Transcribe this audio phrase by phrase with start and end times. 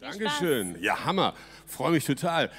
[0.00, 0.78] Dankeschön.
[0.80, 1.34] Ja, Hammer.
[1.66, 2.50] Freue mich total.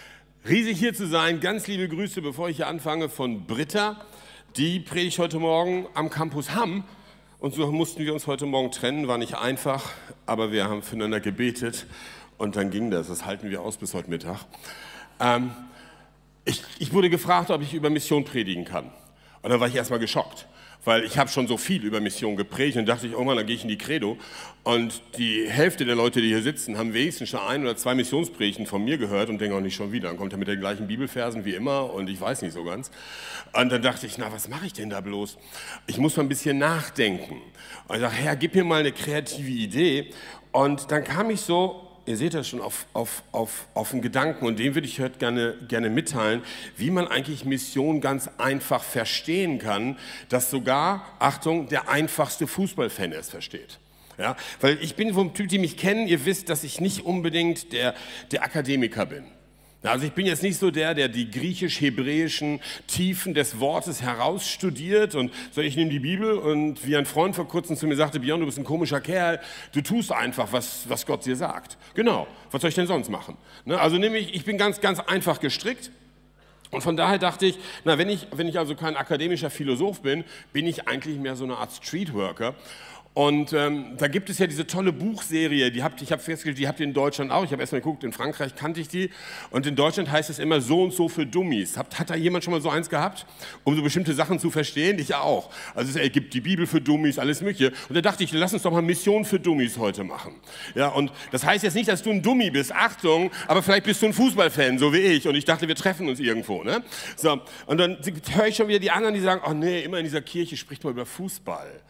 [0.48, 1.40] Riesig hier zu sein.
[1.40, 4.00] Ganz liebe Grüße, bevor ich hier anfange, von Britta.
[4.58, 6.84] Die predigt heute Morgen am Campus Hamm.
[7.40, 9.08] Und so mussten wir uns heute Morgen trennen.
[9.08, 9.90] War nicht einfach,
[10.28, 11.88] aber wir haben füreinander gebetet.
[12.38, 13.08] Und dann ging das.
[13.08, 14.46] Das halten wir aus bis heute Mittag.
[15.20, 15.50] Ähm,
[16.46, 18.92] ich, ich wurde gefragt, ob ich über Mission predigen kann.
[19.42, 20.46] Und dann war ich erstmal geschockt
[20.84, 23.56] weil ich habe schon so viel über Mission geprägt und dachte ich, irgendwann, dann gehe
[23.56, 24.18] ich in die Credo.
[24.64, 28.66] Und die Hälfte der Leute, die hier sitzen, haben wenigstens schon ein oder zwei Missionspredigten
[28.66, 30.10] von mir gehört und denken auch nicht schon wieder.
[30.10, 32.92] Dann kommt er mit den gleichen Bibelversen wie immer und ich weiß nicht so ganz.
[33.54, 35.38] Und dann dachte ich, na, was mache ich denn da bloß?
[35.88, 37.42] Ich muss mal ein bisschen nachdenken.
[37.88, 40.12] Und ich dachte, Herr, gib mir mal eine kreative Idee.
[40.52, 44.46] Und dann kam ich so ihr seht das schon auf, auf, auf, auf einen Gedanken
[44.46, 46.42] und den würde ich heute gerne, gerne mitteilen,
[46.78, 49.98] wie man eigentlich Mission ganz einfach verstehen kann,
[50.30, 53.80] dass sogar, Achtung, der einfachste Fußballfan es versteht.
[54.18, 57.74] Ja, weil ich bin vom Typ, die mich kennen, ihr wisst, dass ich nicht unbedingt
[57.74, 57.96] der,
[58.32, 59.24] der Akademiker bin.
[59.84, 65.32] Also ich bin jetzt nicht so der, der die griechisch-hebräischen Tiefen des Wortes herausstudiert und
[65.52, 68.42] so ich nehme die Bibel und wie ein Freund vor kurzem zu mir sagte, Björn,
[68.42, 69.40] du bist ein komischer Kerl,
[69.74, 71.78] du tust einfach, was, was Gott dir sagt.
[71.96, 73.38] Genau, was soll ich denn sonst machen?
[73.66, 73.80] Ne?
[73.80, 75.90] Also nämlich, ich bin ganz, ganz einfach gestrickt
[76.70, 80.24] und von daher dachte ich, na, wenn ich, wenn ich also kein akademischer Philosoph bin,
[80.54, 82.54] bin ich eigentlich mehr so eine Art Streetworker
[83.14, 86.68] und ähm, da gibt es ja diese tolle Buchserie, die habt, ich habe festgestellt, die
[86.70, 87.44] habt ihr in Deutschland auch.
[87.44, 89.10] Ich habe erst mal geguckt, in Frankreich kannte ich die.
[89.50, 91.76] Und in Deutschland heißt es immer so und so für Dummies.
[91.76, 93.26] Hat, hat da jemand schon mal so eins gehabt,
[93.66, 94.98] um so bestimmte Sachen zu verstehen?
[94.98, 95.50] Ich auch.
[95.76, 97.74] Also es gibt die Bibel für Dummies, alles Mögliche.
[97.90, 100.36] Und da dachte ich, lass uns doch mal Mission für Dummies heute machen.
[100.74, 104.02] Ja, und das heißt jetzt nicht, dass du ein Dummy bist, Achtung, aber vielleicht bist
[104.02, 105.28] du ein Fußballfan, so wie ich.
[105.28, 106.64] Und ich dachte, wir treffen uns irgendwo.
[106.64, 106.82] Ne?
[107.18, 107.98] So, und dann
[108.34, 110.86] höre ich schon wieder die anderen, die sagen, oh nee, immer in dieser Kirche spricht
[110.86, 111.82] man über Fußball.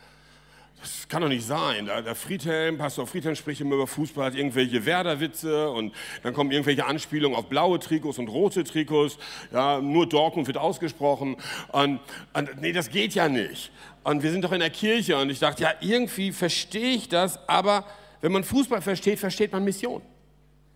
[0.81, 1.85] Das kann doch nicht sein.
[1.85, 6.85] Der Friedhelm, Pastor Friedhelm spricht immer über Fußball, hat irgendwelche Werder-Witze und dann kommen irgendwelche
[6.85, 9.19] Anspielungen auf blaue Trikots und rote Trikots.
[9.53, 11.37] Ja, nur Dortmund wird ausgesprochen.
[11.71, 11.99] Und,
[12.33, 13.71] und nee, das geht ja nicht.
[14.03, 17.47] Und wir sind doch in der Kirche und ich dachte, ja, irgendwie verstehe ich das,
[17.47, 17.85] aber
[18.21, 20.01] wenn man Fußball versteht, versteht man Mission.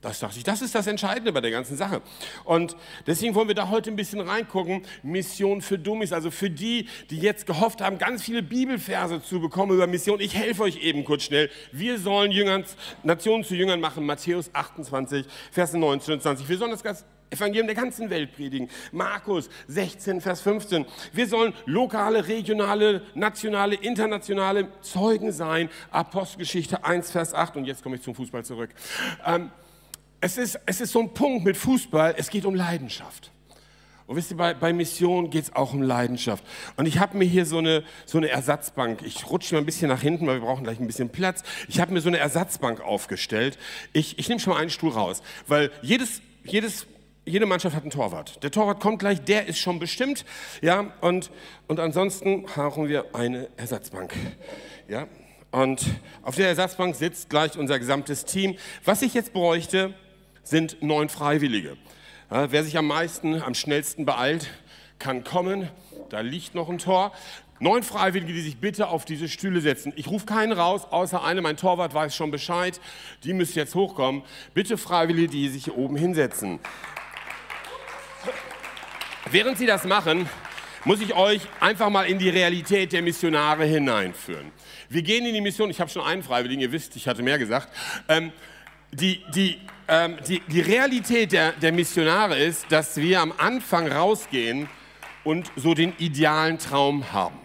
[0.06, 2.00] Das dachte ich, das ist das Entscheidende bei der ganzen Sache.
[2.44, 2.76] Und
[3.08, 4.84] deswegen wollen wir da heute ein bisschen reingucken.
[5.02, 9.74] Mission für Dummies, also für die, die jetzt gehofft haben, ganz viele Bibelverse zu bekommen
[9.74, 10.20] über Mission.
[10.20, 11.50] Ich helfe euch eben kurz schnell.
[11.72, 12.66] Wir sollen Jüngern,
[13.02, 14.06] Nationen zu Jüngern machen.
[14.06, 16.48] Matthäus 28, Verse 19 und 20.
[16.48, 18.70] Wir sollen das Evangelium der ganzen Welt predigen.
[18.92, 20.86] Markus 16, Vers 15.
[21.14, 25.68] Wir sollen lokale, regionale, nationale, internationale Zeugen sein.
[25.90, 27.58] Apostelgeschichte 1, Vers 8.
[27.58, 28.70] Und jetzt komme ich zum Fußball zurück.
[29.26, 29.50] Ähm,
[30.26, 33.30] es ist, es ist so ein Punkt mit Fußball, es geht um Leidenschaft.
[34.08, 36.44] Und wisst ihr, bei, bei Mission geht es auch um Leidenschaft.
[36.78, 39.88] Und ich habe mir hier so eine, so eine Ersatzbank, ich rutsche mal ein bisschen
[39.88, 41.44] nach hinten, weil wir brauchen gleich ein bisschen Platz.
[41.68, 43.60] Ich habe mir so eine Ersatzbank aufgestellt.
[43.94, 46.88] Ich, ich nehme schon mal einen Stuhl raus, weil jedes, jedes,
[47.24, 48.42] jede Mannschaft hat einen Torwart.
[48.42, 50.26] Der Torwart kommt gleich, der ist schon bestimmt.
[50.64, 51.30] Ja, und,
[51.68, 54.16] und ansonsten brauchen wir eine Ersatzbank.
[54.88, 55.08] Ja,
[55.52, 55.86] und
[56.24, 58.58] auf der Ersatzbank sitzt gleich unser gesamtes Team.
[58.84, 59.94] Was ich jetzt bräuchte,
[60.46, 61.76] sind neun Freiwillige.
[62.32, 64.50] Ja, wer sich am meisten, am schnellsten beeilt,
[65.00, 65.70] kann kommen.
[66.10, 67.12] Da liegt noch ein Tor.
[67.60, 69.94] Neun Freiwillige, die sich bitte auf diese Stühle setzen.
[69.96, 72.80] Ich rufe keinen raus, außer einem, mein Torwart weiß schon Bescheid.
[73.24, 74.24] Die müssen jetzt hochkommen.
[74.54, 76.60] Bitte Freiwillige, die sich hier oben hinsetzen.
[79.32, 80.30] Während Sie das machen,
[80.84, 84.52] muss ich euch einfach mal in die Realität der Missionare hineinführen.
[84.90, 87.40] Wir gehen in die Mission, ich habe schon einen Freiwilligen, ihr wisst, ich hatte mehr
[87.40, 87.70] gesagt.
[88.08, 88.32] Ähm,
[88.92, 94.68] die, die, ähm, die, die Realität der, der Missionare ist, dass wir am Anfang rausgehen
[95.24, 97.38] und so den idealen Traum haben.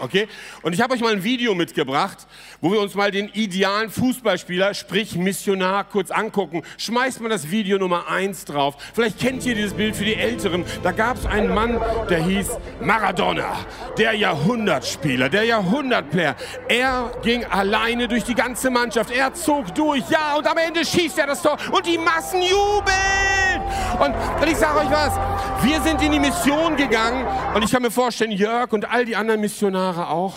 [0.00, 0.26] Okay?
[0.62, 2.26] Und ich habe euch mal ein Video mitgebracht,
[2.60, 6.62] wo wir uns mal den idealen Fußballspieler, sprich Missionar, kurz angucken.
[6.78, 8.76] Schmeißt mal das Video Nummer 1 drauf.
[8.92, 10.64] Vielleicht kennt ihr dieses Bild für die Älteren.
[10.82, 12.50] Da gab es einen Mann, der hieß
[12.80, 13.56] Maradona,
[13.96, 16.34] der Jahrhundertspieler, der Jahrhundertplayer.
[16.68, 19.12] Er ging alleine durch die ganze Mannschaft.
[19.12, 23.62] Er zog durch, ja, und am Ende schießt er das Tor und die Massen jubeln.
[24.00, 24.12] Und,
[24.42, 25.14] und ich sage euch was,
[25.62, 27.24] wir sind in die Mission gegangen
[27.54, 30.36] und ich kann mir vorstellen, Jörg und all die anderen Missionare, Jahre auch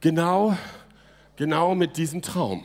[0.00, 0.56] genau,
[1.36, 2.64] genau mit diesem Traum.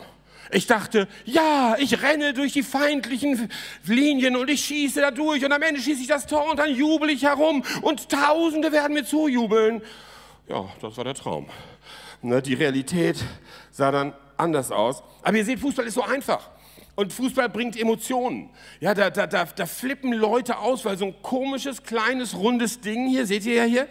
[0.52, 3.50] Ich dachte, ja, ich renne durch die feindlichen
[3.86, 6.70] Linien und ich schieße da durch und am Ende schieße ich das Tor und dann
[6.70, 9.82] jubel ich herum und Tausende werden mir zujubeln.
[10.48, 11.48] Ja, das war der Traum.
[12.22, 13.18] Ne, die Realität
[13.72, 15.02] sah dann anders aus.
[15.24, 16.52] Aber ihr seht, Fußball ist so einfach.
[16.96, 18.52] Und Fußball bringt Emotionen.
[18.80, 23.08] Ja, da, da, da, da flippen Leute aus, weil so ein komisches, kleines, rundes Ding
[23.08, 23.88] hier, seht ihr ja hier,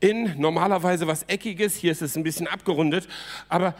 [0.00, 3.08] in normalerweise was Eckiges, hier ist es ein bisschen abgerundet,
[3.48, 3.74] aber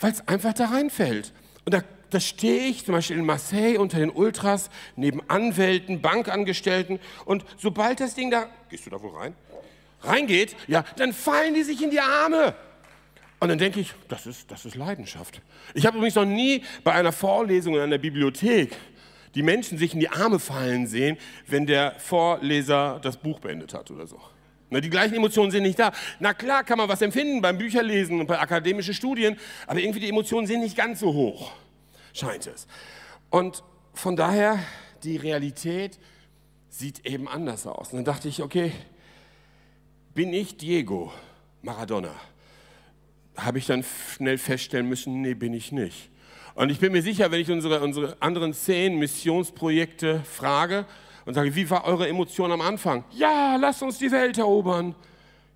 [0.00, 1.32] weil es einfach da reinfällt.
[1.64, 1.82] Und da
[2.14, 7.98] da stehe ich zum Beispiel in Marseille unter den Ultras, neben Anwälten, Bankangestellten und sobald
[7.98, 9.34] das Ding da, gehst du da wohl rein?
[10.00, 12.54] Reingeht, ja, dann fallen die sich in die Arme.
[13.40, 15.42] Und dann denke ich, das ist, das ist Leidenschaft.
[15.74, 18.76] Ich habe übrigens noch nie bei einer Vorlesung in einer Bibliothek
[19.34, 21.18] die Menschen sich in die Arme fallen sehen,
[21.48, 24.20] wenn der Vorleser das Buch beendet hat oder so.
[24.70, 25.92] Na, die gleichen Emotionen sind nicht da.
[26.18, 30.08] Na klar kann man was empfinden beim Bücherlesen und bei akademischen Studien, aber irgendwie die
[30.08, 31.52] Emotionen sind nicht ganz so hoch,
[32.12, 32.66] scheint es.
[33.30, 33.62] Und
[33.92, 34.58] von daher,
[35.02, 35.98] die Realität
[36.68, 37.92] sieht eben anders aus.
[37.92, 38.72] Und dann dachte ich, okay,
[40.14, 41.12] bin ich Diego
[41.62, 42.14] Maradona?
[43.36, 43.84] Habe ich dann
[44.14, 46.10] schnell feststellen müssen, nee, bin ich nicht.
[46.54, 50.86] Und ich bin mir sicher, wenn ich unsere, unsere anderen zehn Missionsprojekte frage
[51.24, 53.04] und sage, wie war eure Emotion am Anfang?
[53.12, 54.94] Ja, lasst uns die Welt erobern.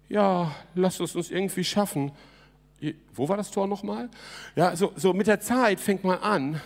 [0.08, 2.12] Ja, lasst uns uns irgendwie schaffen.
[3.14, 4.08] Wo war das Tor nochmal?
[4.54, 6.60] Ja, so, so mit der Zeit fängt man an,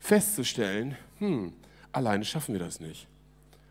[0.00, 1.52] festzustellen, hm,
[1.92, 3.06] alleine schaffen wir das nicht.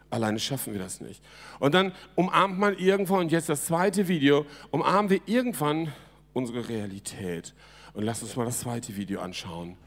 [0.09, 1.21] Alleine schaffen wir das nicht.
[1.59, 5.93] Und dann umarmt man irgendwann, und jetzt das zweite Video, umarmen wir irgendwann
[6.33, 7.53] unsere Realität.
[7.93, 9.77] Und lass uns mal das zweite Video anschauen.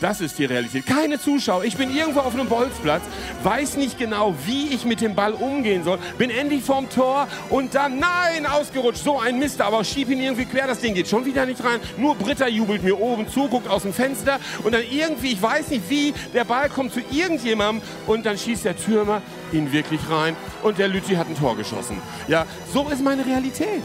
[0.00, 0.86] Das ist die Realität.
[0.86, 1.64] Keine Zuschauer.
[1.64, 3.02] Ich bin irgendwo auf einem Bolzplatz,
[3.42, 5.98] weiß nicht genau, wie ich mit dem Ball umgehen soll.
[6.18, 9.02] Bin endlich vorm Tor und dann, nein, ausgerutscht.
[9.02, 10.66] So ein Mist, aber schieb ihn irgendwie quer.
[10.66, 11.80] Das Ding geht schon wieder nicht rein.
[11.96, 15.68] Nur Britta jubelt mir oben zu, guckt aus dem Fenster und dann irgendwie, ich weiß
[15.70, 19.22] nicht wie, der Ball kommt zu irgendjemandem und dann schießt der Türmer
[19.52, 22.00] ihn wirklich rein und der Lütti hat ein Tor geschossen.
[22.28, 23.82] Ja, so ist meine Realität.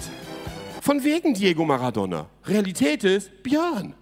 [0.81, 2.27] Von wegen Diego Maradona.
[2.45, 3.95] Realität ist Björn.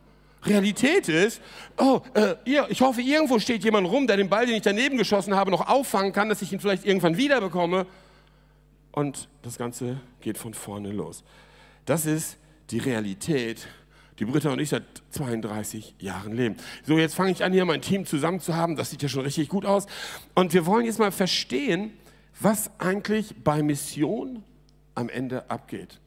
[0.46, 1.42] Realität ist,
[1.78, 4.98] oh, äh, ihr, ich hoffe, irgendwo steht jemand rum, der den Ball, den ich daneben
[4.98, 7.86] geschossen habe, noch auffangen kann, dass ich ihn vielleicht irgendwann wiederbekomme.
[8.92, 11.24] Und das Ganze geht von vorne los.
[11.86, 12.38] Das ist
[12.72, 13.68] die Realität,
[14.20, 16.58] die Britta und ich seit 32 Jahren leben.
[16.86, 18.76] So, jetzt fange ich an, hier mein Team zusammen zu haben.
[18.76, 19.86] Das sieht ja schon richtig gut aus.
[20.36, 21.92] Und wir wollen jetzt mal verstehen,
[22.40, 24.44] was eigentlich bei Mission
[24.96, 26.00] am Ende abgeht.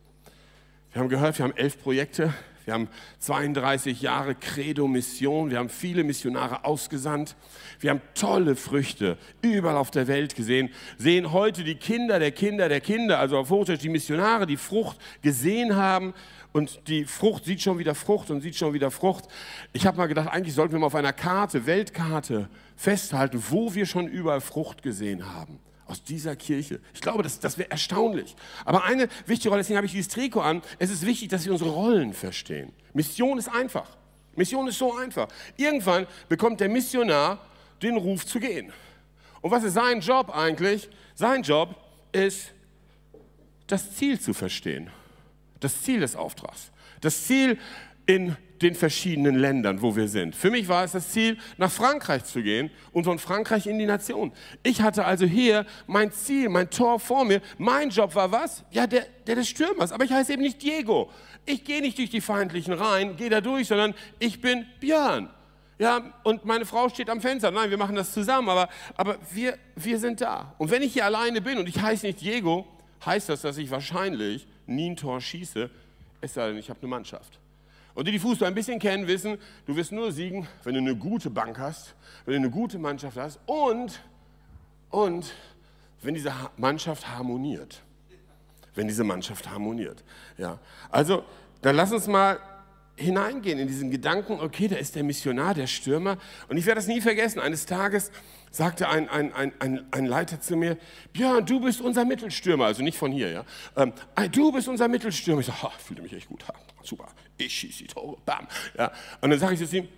[0.92, 2.32] Wir haben gehört, wir haben elf Projekte,
[2.64, 2.88] wir haben
[3.18, 7.36] 32 Jahre Credo-Mission, wir haben viele Missionare ausgesandt,
[7.80, 12.68] wir haben tolle Früchte überall auf der Welt gesehen, sehen heute die Kinder der Kinder
[12.68, 16.14] der Kinder, also auf Hochdeutsch die Missionare, die Frucht gesehen haben.
[16.52, 19.24] Und die Frucht sieht schon wieder Frucht und sieht schon wieder Frucht.
[19.72, 23.86] Ich habe mal gedacht, eigentlich sollten wir mal auf einer Karte, Weltkarte festhalten, wo wir
[23.86, 26.80] schon überall Frucht gesehen haben aus dieser Kirche.
[26.94, 28.34] Ich glaube, das, das wäre erstaunlich.
[28.64, 31.52] Aber eine wichtige Rolle, deswegen habe ich dieses Trikot an, es ist wichtig, dass wir
[31.52, 32.72] unsere Rollen verstehen.
[32.92, 33.96] Mission ist einfach.
[34.36, 35.28] Mission ist so einfach.
[35.56, 37.38] Irgendwann bekommt der Missionar
[37.82, 38.72] den Ruf zu gehen.
[39.40, 40.88] Und was ist sein Job eigentlich?
[41.14, 41.74] Sein Job
[42.12, 42.52] ist,
[43.66, 44.90] das Ziel zu verstehen.
[45.60, 46.70] Das Ziel des Auftrags.
[47.00, 47.58] Das Ziel
[48.06, 50.34] in den verschiedenen Ländern, wo wir sind.
[50.34, 53.86] Für mich war es das Ziel, nach Frankreich zu gehen und von Frankreich in die
[53.86, 54.32] Nation.
[54.62, 57.42] Ich hatte also hier mein Ziel, mein Tor vor mir.
[57.58, 58.64] Mein Job war was?
[58.70, 59.92] Ja, der, der des Stürmers.
[59.92, 61.10] Aber ich heiße eben nicht Diego.
[61.44, 65.28] Ich gehe nicht durch die feindlichen Reihen, gehe da durch, sondern ich bin Björn.
[65.78, 67.50] Ja, und meine Frau steht am Fenster.
[67.50, 70.54] Nein, wir machen das zusammen, aber, aber wir, wir sind da.
[70.56, 72.66] Und wenn ich hier alleine bin und ich heiße nicht Diego,
[73.04, 75.68] heißt das, dass ich wahrscheinlich nie ein Tor schieße,
[76.22, 77.38] es sei denn, ich habe eine Mannschaft.
[77.94, 80.96] Und die, die Fußball ein bisschen kennen, wissen, du wirst nur siegen, wenn du eine
[80.96, 81.94] gute Bank hast,
[82.24, 84.00] wenn du eine gute Mannschaft hast und,
[84.90, 85.32] und
[86.02, 87.82] wenn diese Mannschaft harmoniert.
[88.74, 90.02] Wenn diese Mannschaft harmoniert.
[90.36, 90.58] Ja.
[90.90, 91.24] Also,
[91.62, 92.40] dann lass uns mal
[92.96, 96.18] hineingehen in diesen Gedanken, okay, da ist der Missionar, der Stürmer.
[96.48, 97.40] Und ich werde das nie vergessen.
[97.40, 98.10] Eines Tages
[98.50, 100.76] sagte ein, ein, ein, ein, Leiter zu mir,
[101.12, 102.66] Björn, du bist unser Mittelstürmer.
[102.66, 103.44] Also nicht von hier, ja.
[103.76, 103.92] Ähm,
[104.30, 105.40] du bist unser Mittelstürmer.
[105.40, 106.44] Ich sage, fühlte mich echt gut.
[106.82, 108.46] Super, ich schieße die Tore, bam.
[108.78, 108.92] Ja.
[109.20, 109.88] Und dann sage ich zu ihm,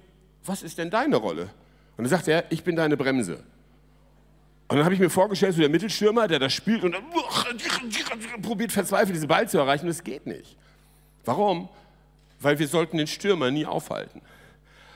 [0.44, 1.50] was ist denn deine Rolle?
[1.96, 3.42] Und dann sagt er, ich bin deine Bremse.
[4.68, 7.04] Und dann habe ich mir vorgestellt, so der Mittelstürmer, der das spielt und dann
[8.42, 10.56] probiert verzweifelt, diesen Ball zu erreichen, das geht nicht.
[11.24, 11.68] Warum?
[12.40, 14.20] Weil wir sollten den Stürmer nie aufhalten.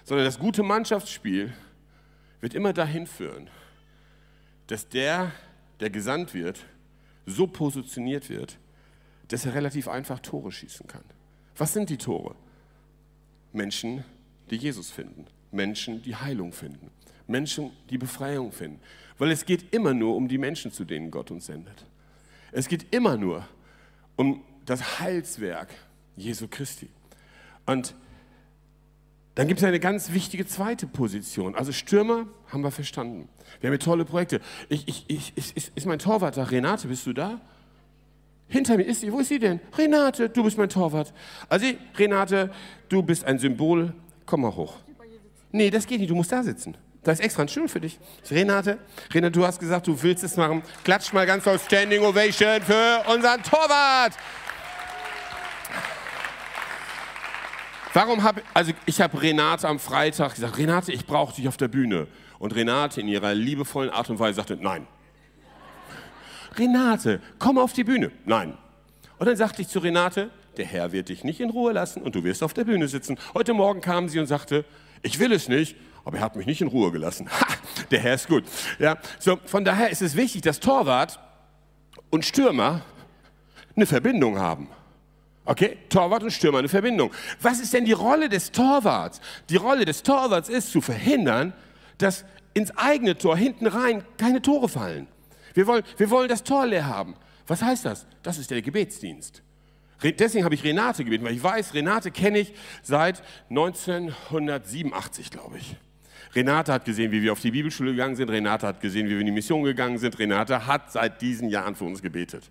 [0.04, 1.52] Sondern das gute Mannschaftsspiel
[2.40, 3.48] wird immer dahin führen,
[4.66, 5.30] dass der,
[5.78, 6.58] der gesandt wird,
[7.26, 8.58] so positioniert wird,
[9.28, 11.04] dass er relativ einfach Tore schießen kann.
[11.60, 12.34] Was sind die Tore?
[13.52, 14.02] Menschen,
[14.48, 15.26] die Jesus finden.
[15.52, 16.90] Menschen, die Heilung finden.
[17.26, 18.80] Menschen, die Befreiung finden.
[19.18, 21.84] Weil es geht immer nur um die Menschen, zu denen Gott uns sendet.
[22.50, 23.46] Es geht immer nur
[24.16, 25.68] um das Heilswerk
[26.16, 26.88] Jesu Christi.
[27.66, 27.94] Und
[29.34, 31.54] dann gibt es eine ganz wichtige zweite Position.
[31.54, 33.28] Also Stürmer haben wir verstanden.
[33.60, 34.40] Wir haben hier tolle Projekte.
[34.70, 36.44] Ich, ich, ich, ist, ist mein Torwart da?
[36.44, 37.38] Renate, bist du da?
[38.50, 39.12] Hinter mir ist sie.
[39.12, 39.60] Wo ist sie denn?
[39.78, 41.14] Renate, du bist mein Torwart.
[41.48, 41.66] Also
[41.96, 42.50] Renate,
[42.88, 43.94] du bist ein Symbol.
[44.26, 44.74] Komm mal hoch.
[45.52, 46.76] Nee, das geht nicht, du musst da sitzen.
[47.02, 47.98] Da ist extra ein Stuhl für dich.
[48.30, 48.78] Renate,
[49.14, 50.62] Renate, du hast gesagt, du willst es machen.
[50.84, 54.14] Klatscht mal ganz auf Standing Ovation für unseren Torwart.
[57.92, 61.68] Warum habe also ich habe Renate am Freitag gesagt, Renate, ich brauche dich auf der
[61.68, 62.08] Bühne.
[62.38, 64.86] Und Renate in ihrer liebevollen Art und Weise sagte, nein.
[66.56, 68.10] Renate, komm auf die Bühne.
[68.24, 68.56] Nein.
[69.18, 72.14] Und dann sagte ich zu Renate, der Herr wird dich nicht in Ruhe lassen und
[72.14, 73.18] du wirst auf der Bühne sitzen.
[73.34, 74.64] Heute Morgen kam sie und sagte,
[75.02, 77.28] ich will es nicht, aber er hat mich nicht in Ruhe gelassen.
[77.30, 77.46] Ha,
[77.90, 78.44] der Herr ist gut.
[78.78, 81.20] Ja, so, von daher ist es wichtig, dass Torwart
[82.10, 82.82] und Stürmer
[83.76, 84.68] eine Verbindung haben.
[85.44, 85.78] Okay?
[85.88, 87.10] Torwart und Stürmer eine Verbindung.
[87.40, 89.20] Was ist denn die Rolle des Torwarts?
[89.48, 91.52] Die Rolle des Torwarts ist zu verhindern,
[91.98, 95.06] dass ins eigene Tor hinten rein keine Tore fallen.
[95.54, 97.14] Wir wollen, wir wollen das Tor leer haben.
[97.46, 98.06] Was heißt das?
[98.22, 99.42] Das ist der Gebetsdienst.
[100.02, 105.76] Deswegen habe ich Renate gebeten, weil ich weiß, Renate kenne ich seit 1987, glaube ich.
[106.34, 108.30] Renate hat gesehen, wie wir auf die Bibelschule gegangen sind.
[108.30, 110.18] Renate hat gesehen, wie wir in die Mission gegangen sind.
[110.18, 112.44] Renate hat seit diesen Jahren für uns gebetet.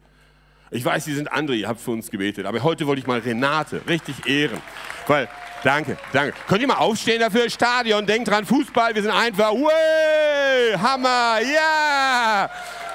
[0.72, 2.46] Ich weiß, Sie sind andere, ihr habt für uns gebetet.
[2.46, 4.62] Aber heute wollte ich mal Renate richtig ehren.
[5.08, 5.28] Weil,
[5.64, 6.36] danke, danke.
[6.48, 7.50] Könnt ihr mal aufstehen dafür?
[7.50, 12.50] Stadion, denkt dran, Fußball, wir sind einfach, Way, Hammer, ja!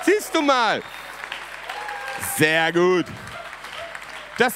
[0.04, 0.82] Siehst du mal.
[2.36, 3.06] Sehr gut.
[4.38, 4.54] Das,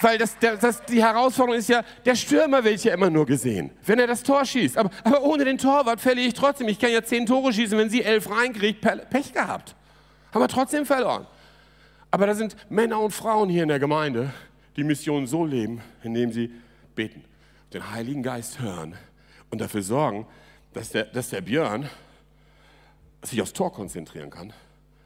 [0.00, 3.98] weil das, das, die Herausforderung ist ja, der Stürmer wird ja immer nur gesehen, wenn
[3.98, 4.76] er das Tor schießt.
[4.76, 6.68] Aber, aber ohne den Torwart verliere ich trotzdem.
[6.68, 8.80] Ich kann ja zehn Tore schießen, wenn sie elf reinkriegt,
[9.10, 9.74] Pech gehabt.
[10.32, 11.26] Haben wir trotzdem verloren.
[12.10, 14.32] Aber da sind Männer und Frauen hier in der Gemeinde,
[14.76, 16.52] die Mission so leben, indem sie
[16.94, 17.24] beten,
[17.72, 18.94] den Heiligen Geist hören
[19.50, 20.26] und dafür sorgen,
[20.72, 21.88] dass der, dass der Björn
[23.22, 24.52] sich aufs Tor konzentrieren kann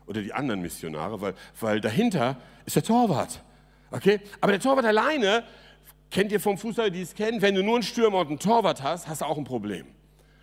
[0.06, 3.42] oder die anderen Missionare, weil, weil dahinter ist der Torwart.
[3.90, 4.20] Okay?
[4.40, 5.44] Aber der Torwart alleine,
[6.10, 8.82] kennt ihr vom Fußball, die es kennen, wenn du nur einen Stürmer und einen Torwart
[8.82, 9.86] hast, hast du auch ein Problem.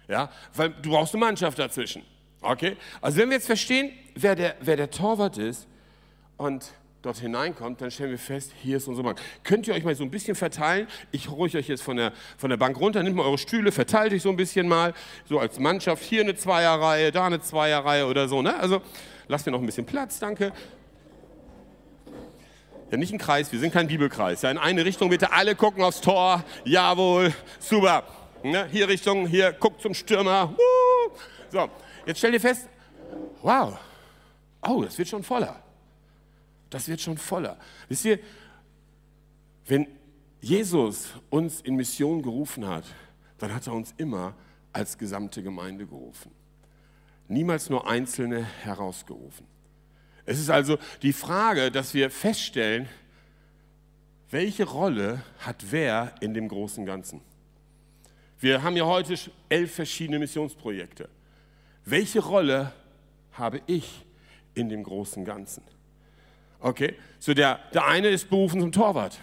[0.07, 0.29] Ja?
[0.53, 2.03] Weil du brauchst eine Mannschaft dazwischen.
[2.41, 2.77] Okay?
[3.01, 5.67] Also wenn wir jetzt verstehen, wer der, wer der Torwart ist,
[6.39, 9.21] und dort hineinkommt, dann stellen wir fest, hier ist unsere Bank.
[9.43, 10.87] Könnt ihr euch mal so ein bisschen verteilen?
[11.11, 14.11] Ich ruhig euch jetzt von der, von der Bank runter, nehmt mal eure Stühle, verteilt
[14.11, 14.93] euch so ein bisschen mal,
[15.25, 18.41] so als Mannschaft, hier eine Zweierreihe, da eine Zweierreihe oder so.
[18.41, 18.57] Ne?
[18.59, 18.81] Also
[19.27, 20.51] lasst mir noch ein bisschen Platz, danke.
[22.91, 24.41] Ja, nicht ein Kreis, wir sind kein Bibelkreis.
[24.41, 26.43] Ja, in eine Richtung bitte alle gucken aufs Tor.
[26.65, 28.03] Jawohl, super.
[28.43, 28.67] Ne?
[28.71, 30.53] Hier Richtung, hier, guckt zum Stürmer.
[31.49, 31.69] So,
[32.05, 32.67] jetzt stell dir fest,
[33.41, 33.77] wow,
[34.67, 35.68] oh, das wird schon voller.
[36.69, 37.57] Das wird schon voller.
[37.87, 38.19] Wisst ihr,
[39.65, 39.87] wenn
[40.41, 42.85] Jesus uns in Mission gerufen hat,
[43.37, 44.35] dann hat er uns immer
[44.73, 46.31] als gesamte Gemeinde gerufen.
[47.27, 49.45] Niemals nur Einzelne herausgerufen.
[50.25, 52.87] Es ist also die Frage, dass wir feststellen,
[54.29, 57.21] welche Rolle hat wer in dem großen Ganzen?
[58.39, 59.15] Wir haben ja heute
[59.49, 61.09] elf verschiedene Missionsprojekte.
[61.83, 62.71] Welche Rolle
[63.33, 64.05] habe ich
[64.53, 65.63] in dem großen Ganzen?
[66.61, 69.17] Okay, so der, der eine ist berufen zum Torwart.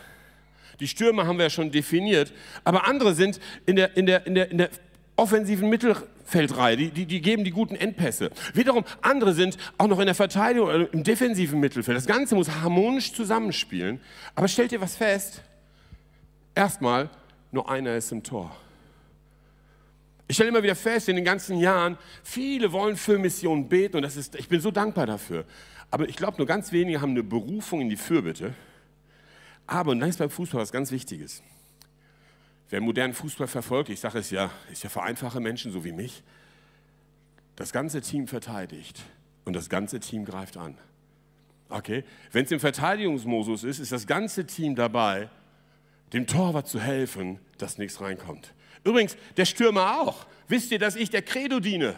[0.81, 2.33] Die Stürmer haben wir ja schon definiert,
[2.65, 4.71] aber andere sind in der, in der, in der, in der
[5.17, 8.31] offensiven Mittelfeldreihe, die, die, die geben die guten Endpässe.
[8.53, 11.97] Wiederum andere sind auch noch in der Verteidigung, äh, im defensiven Mittelfeld.
[11.97, 14.01] Das Ganze muss harmonisch zusammenspielen.
[14.35, 15.43] Aber stellt ihr was fest?
[16.55, 17.09] Erstmal,
[17.53, 18.55] nur einer ist im Tor.
[20.29, 24.03] Ich stelle immer wieder fest, in den ganzen Jahren, viele wollen für Missionen beten und
[24.03, 25.45] das ist, ich bin so dankbar dafür.
[25.91, 28.55] Aber ich glaube, nur ganz wenige haben eine Berufung in die Fürbitte.
[29.67, 31.43] Aber, und das ist beim Fußball was ganz Wichtiges.
[32.69, 35.93] Wer modernen Fußball verfolgt, ich sage es ja, ist ja für einfache Menschen so wie
[35.93, 36.23] mich,
[37.55, 39.03] das ganze Team verteidigt
[39.45, 40.77] und das ganze Team greift an.
[41.69, 42.05] Okay?
[42.33, 45.31] Wenn es im Verteidigungsmodus ist, ist das ganze Team dabei,
[46.13, 48.53] dem Torwart zu helfen, dass nichts reinkommt.
[48.85, 50.27] Übrigens, der Stürmer auch.
[50.49, 51.97] Wisst ihr, dass ich der Credo diene?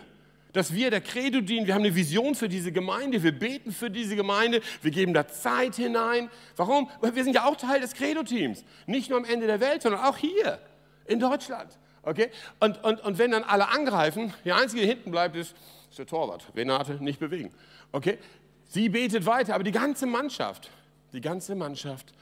[0.59, 3.91] Dass wir der Credo dienen, wir haben eine Vision für diese Gemeinde, wir beten für
[3.91, 6.29] diese Gemeinde, wir geben da Zeit hinein.
[6.57, 6.91] Warum?
[7.00, 8.65] Wir sind ja auch Teil des Credo-Teams.
[8.87, 10.59] Nicht nur am Ende der Welt, sondern auch hier
[11.07, 11.79] in Deutschland.
[12.03, 12.31] Okay?
[12.59, 15.55] Und, und, und wenn dann alle angreifen, der Einzige, der hinten bleibt, ist,
[15.91, 16.45] ist der Torwart.
[16.57, 17.53] Renate, nicht bewegen.
[17.93, 18.19] Okay?
[18.67, 20.71] Sie betet weiter, aber die ganze Mannschaft,
[21.12, 22.12] die ganze Mannschaft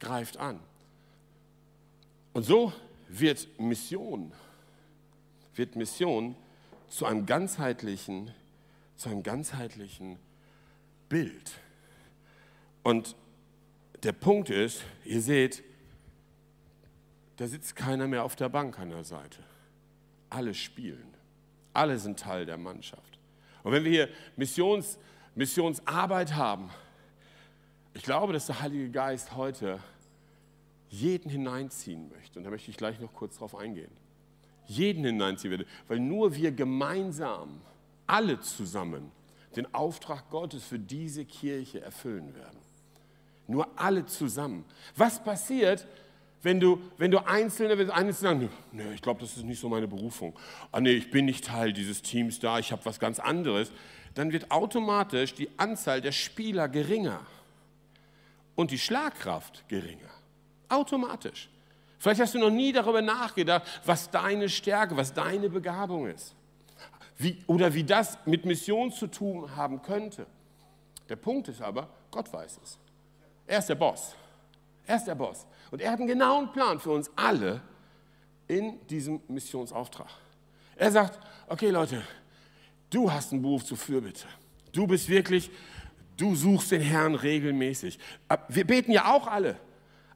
[0.00, 0.58] greift an.
[2.32, 2.72] Und so
[3.08, 4.32] wird Mission,
[5.54, 6.34] wird Mission
[6.90, 8.32] zu einem ganzheitlichen,
[8.96, 10.18] zu einem ganzheitlichen
[11.08, 11.52] Bild.
[12.82, 13.16] Und
[14.02, 15.62] der Punkt ist, ihr seht,
[17.36, 19.38] da sitzt keiner mehr auf der Bank an der Seite.
[20.28, 21.14] Alle spielen.
[21.72, 23.18] Alle sind Teil der Mannschaft.
[23.62, 24.98] Und wenn wir hier Missions,
[25.34, 26.70] Missionsarbeit haben,
[27.94, 29.80] ich glaube, dass der Heilige Geist heute
[30.88, 32.38] jeden hineinziehen möchte.
[32.38, 33.90] Und da möchte ich gleich noch kurz drauf eingehen
[34.70, 37.60] jeden hineinziehen werde, weil nur wir gemeinsam,
[38.06, 39.10] alle zusammen,
[39.56, 42.58] den Auftrag Gottes für diese Kirche erfüllen werden.
[43.46, 44.64] Nur alle zusammen.
[44.96, 45.86] Was passiert,
[46.42, 49.68] wenn du, wenn du Einzelne, wenn Einzelne sagen, nee, ich glaube, das ist nicht so
[49.68, 50.38] meine Berufung.
[50.72, 53.72] Ah, nee, ich bin nicht Teil dieses Teams da, ich habe was ganz anderes.
[54.14, 57.20] Dann wird automatisch die Anzahl der Spieler geringer
[58.54, 60.10] und die Schlagkraft geringer.
[60.68, 61.48] Automatisch.
[62.00, 66.34] Vielleicht hast du noch nie darüber nachgedacht, was deine Stärke, was deine Begabung ist.
[67.18, 70.26] Wie, oder wie das mit Mission zu tun haben könnte.
[71.10, 72.78] Der Punkt ist aber, Gott weiß es.
[73.46, 74.14] Er ist der Boss.
[74.86, 75.46] Er ist der Boss.
[75.70, 77.60] Und er hat einen genauen Plan für uns alle
[78.48, 80.08] in diesem Missionsauftrag.
[80.76, 82.02] Er sagt, okay Leute,
[82.88, 84.24] du hast einen Beruf zur Fürbitte.
[84.72, 85.50] Du bist wirklich,
[86.16, 87.98] du suchst den Herrn regelmäßig.
[88.48, 89.56] Wir beten ja auch alle.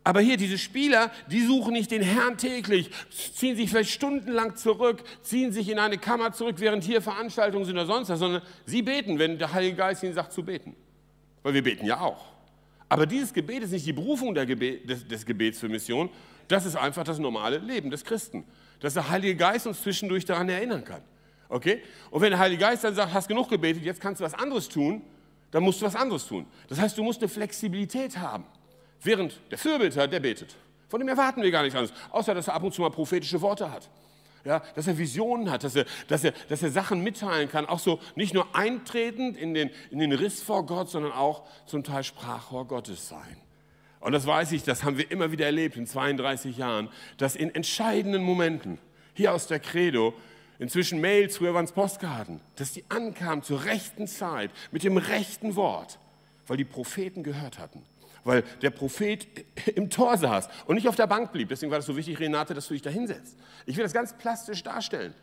[0.06, 5.02] Aber hier, diese Spieler, die suchen nicht den Herrn täglich, ziehen sich vielleicht stundenlang zurück,
[5.22, 8.82] ziehen sich in eine Kammer zurück, während hier Veranstaltungen sind oder sonst was, sondern sie
[8.82, 10.76] beten, wenn der Heilige Geist ihnen sagt zu beten.
[11.42, 12.34] Weil wir beten ja auch.
[12.90, 16.10] Aber dieses Gebet ist nicht die Berufung Gebet, des, des Gebets für Mission,
[16.48, 18.44] das ist einfach das normale Leben des Christen.
[18.80, 21.00] Dass der Heilige Geist uns zwischendurch daran erinnern kann.
[21.48, 21.82] Okay?
[22.10, 24.68] Und wenn der Heilige Geist dann sagt, hast genug gebetet, jetzt kannst du was anderes
[24.68, 25.02] tun,
[25.50, 26.44] dann musst du was anderes tun.
[26.68, 28.44] Das heißt, du musst eine Flexibilität haben.
[29.04, 30.56] Während der Fürbitter, der betet.
[30.88, 33.40] Von dem erwarten wir gar nichts anderes, außer dass er ab und zu mal prophetische
[33.40, 33.88] Worte hat
[34.44, 37.78] ja, dass er Visionen hat, dass er, dass, er, dass er Sachen mitteilen kann, auch
[37.78, 42.04] so nicht nur eintretend in den, in den Riss vor Gott, sondern auch zum Teil
[42.04, 43.36] Sprachrohr Gottes sein.
[44.00, 47.54] Und das weiß ich, das haben wir immer wieder erlebt in 32 Jahren, dass in
[47.54, 48.78] entscheidenden Momenten,
[49.14, 50.12] hier aus der Credo,
[50.58, 55.56] inzwischen Mails, früher waren es Postkarten, dass die ankamen zur rechten Zeit mit dem rechten
[55.56, 55.98] Wort,
[56.46, 57.82] weil die Propheten gehört hatten
[58.24, 59.26] weil der Prophet
[59.74, 61.48] im Tor saß und nicht auf der Bank blieb.
[61.48, 63.36] Deswegen war das so wichtig, Renate, dass du dich da hinsetzt.
[63.66, 65.14] Ich will das ganz plastisch darstellen,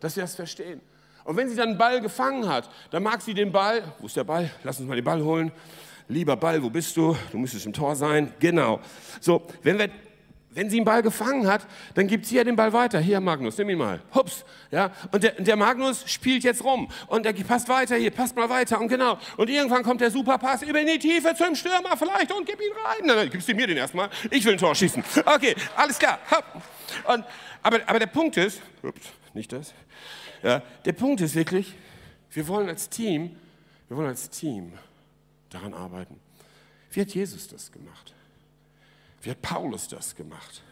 [0.00, 0.80] dass wir das verstehen.
[1.24, 4.16] Und wenn sie dann einen Ball gefangen hat, dann mag sie den Ball, wo ist
[4.16, 4.50] der Ball?
[4.62, 5.50] Lass uns mal den Ball holen.
[6.08, 7.16] Lieber Ball, wo bist du?
[7.32, 8.32] Du müsstest im Tor sein.
[8.38, 8.80] Genau.
[9.20, 9.90] So, wenn wir
[10.56, 12.98] wenn sie den Ball gefangen hat, dann gibt sie ja den Ball weiter.
[12.98, 14.00] Hier, Magnus, nimm ihn mal.
[14.14, 14.42] Hups.
[14.70, 14.90] Ja?
[15.12, 16.90] Und der, der Magnus spielt jetzt rum.
[17.08, 18.80] Und der passt weiter hier, passt mal weiter.
[18.80, 19.18] Und genau.
[19.36, 22.72] Und irgendwann kommt der Superpass über in die Tiefe zum Stürmer vielleicht und gib ihn
[22.84, 23.06] rein.
[23.06, 24.08] Dann gibst du mir den erstmal.
[24.30, 25.04] Ich will ein Tor schießen.
[25.26, 26.20] Okay, alles klar.
[27.04, 27.24] Und,
[27.62, 29.74] aber, aber der Punkt ist, ups, nicht das.
[30.42, 31.74] Ja, der Punkt ist wirklich,
[32.30, 33.36] wir wollen als Team,
[33.88, 34.72] wir wollen als Team
[35.50, 36.18] daran arbeiten.
[36.92, 38.15] Wie hat Jesus das gemacht?
[39.26, 40.62] Wie hat Paulus das gemacht?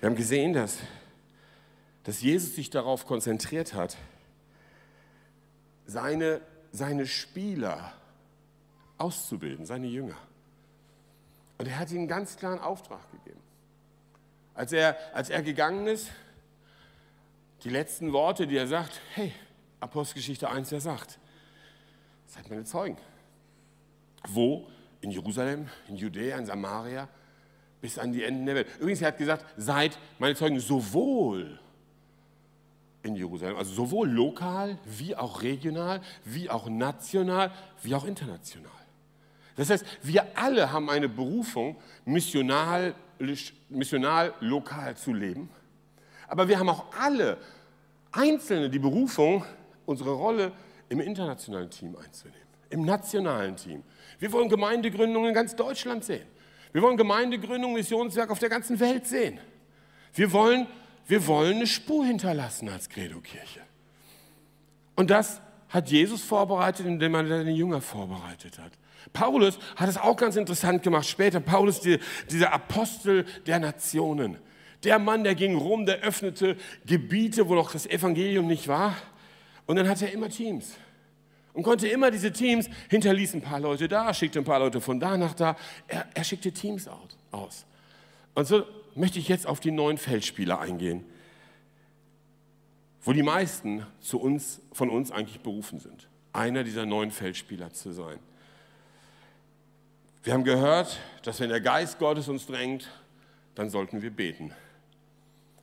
[0.00, 0.78] Wir haben gesehen, dass,
[2.04, 3.98] dass Jesus sich darauf konzentriert hat,
[5.84, 6.40] seine,
[6.72, 7.92] seine Spieler
[8.96, 10.16] auszubilden, seine Jünger.
[11.58, 13.42] Und er hat ihnen einen ganz klaren Auftrag gegeben.
[14.54, 16.08] Als er, als er gegangen ist,
[17.64, 19.34] die letzten Worte, die er sagt, hey,
[19.80, 21.18] Apostelgeschichte 1, er sagt,
[22.28, 22.96] seid meine Zeugen.
[24.26, 24.66] Wo?
[25.02, 27.10] In Jerusalem, in Judäa, in Samaria
[27.86, 28.66] bis an die Enden der Welt.
[28.80, 31.56] Übrigens, er hat gesagt, seid meine Zeugen sowohl
[33.04, 37.52] in Jerusalem, also sowohl lokal wie auch regional, wie auch national,
[37.84, 38.72] wie auch international.
[39.54, 42.96] Das heißt, wir alle haben eine Berufung, missional,
[43.68, 45.48] missional lokal zu leben.
[46.26, 47.38] Aber wir haben auch alle
[48.10, 49.44] Einzelne die Berufung,
[49.86, 50.50] unsere Rolle
[50.88, 53.84] im internationalen Team einzunehmen, im nationalen Team.
[54.18, 56.26] Wir wollen Gemeindegründungen in ganz Deutschland sehen.
[56.76, 59.40] Wir wollen Gemeindegründung, Missionswerk auf der ganzen Welt sehen.
[60.12, 60.66] Wir wollen,
[61.06, 63.60] wir wollen eine Spur hinterlassen als Credo-Kirche.
[64.94, 68.72] Und das hat Jesus vorbereitet, indem er seine Jünger vorbereitet hat.
[69.14, 71.06] Paulus hat es auch ganz interessant gemacht.
[71.06, 71.98] Später, Paulus, die,
[72.30, 74.36] dieser Apostel der Nationen.
[74.84, 78.94] Der Mann, der ging rum, der öffnete Gebiete, wo noch das Evangelium nicht war.
[79.64, 80.76] Und dann hat er immer Teams
[81.56, 85.00] und konnte immer diese Teams, hinterließ ein paar Leute da, schickte ein paar Leute von
[85.00, 85.56] da nach da.
[85.88, 86.86] Er, er schickte Teams
[87.30, 87.64] aus.
[88.34, 88.64] Und so
[88.94, 91.02] möchte ich jetzt auf die neuen Feldspieler eingehen,
[93.00, 97.90] wo die meisten zu uns, von uns eigentlich berufen sind, einer dieser neuen Feldspieler zu
[97.92, 98.18] sein.
[100.24, 102.90] Wir haben gehört, dass wenn der Geist Gottes uns drängt,
[103.54, 104.52] dann sollten wir beten.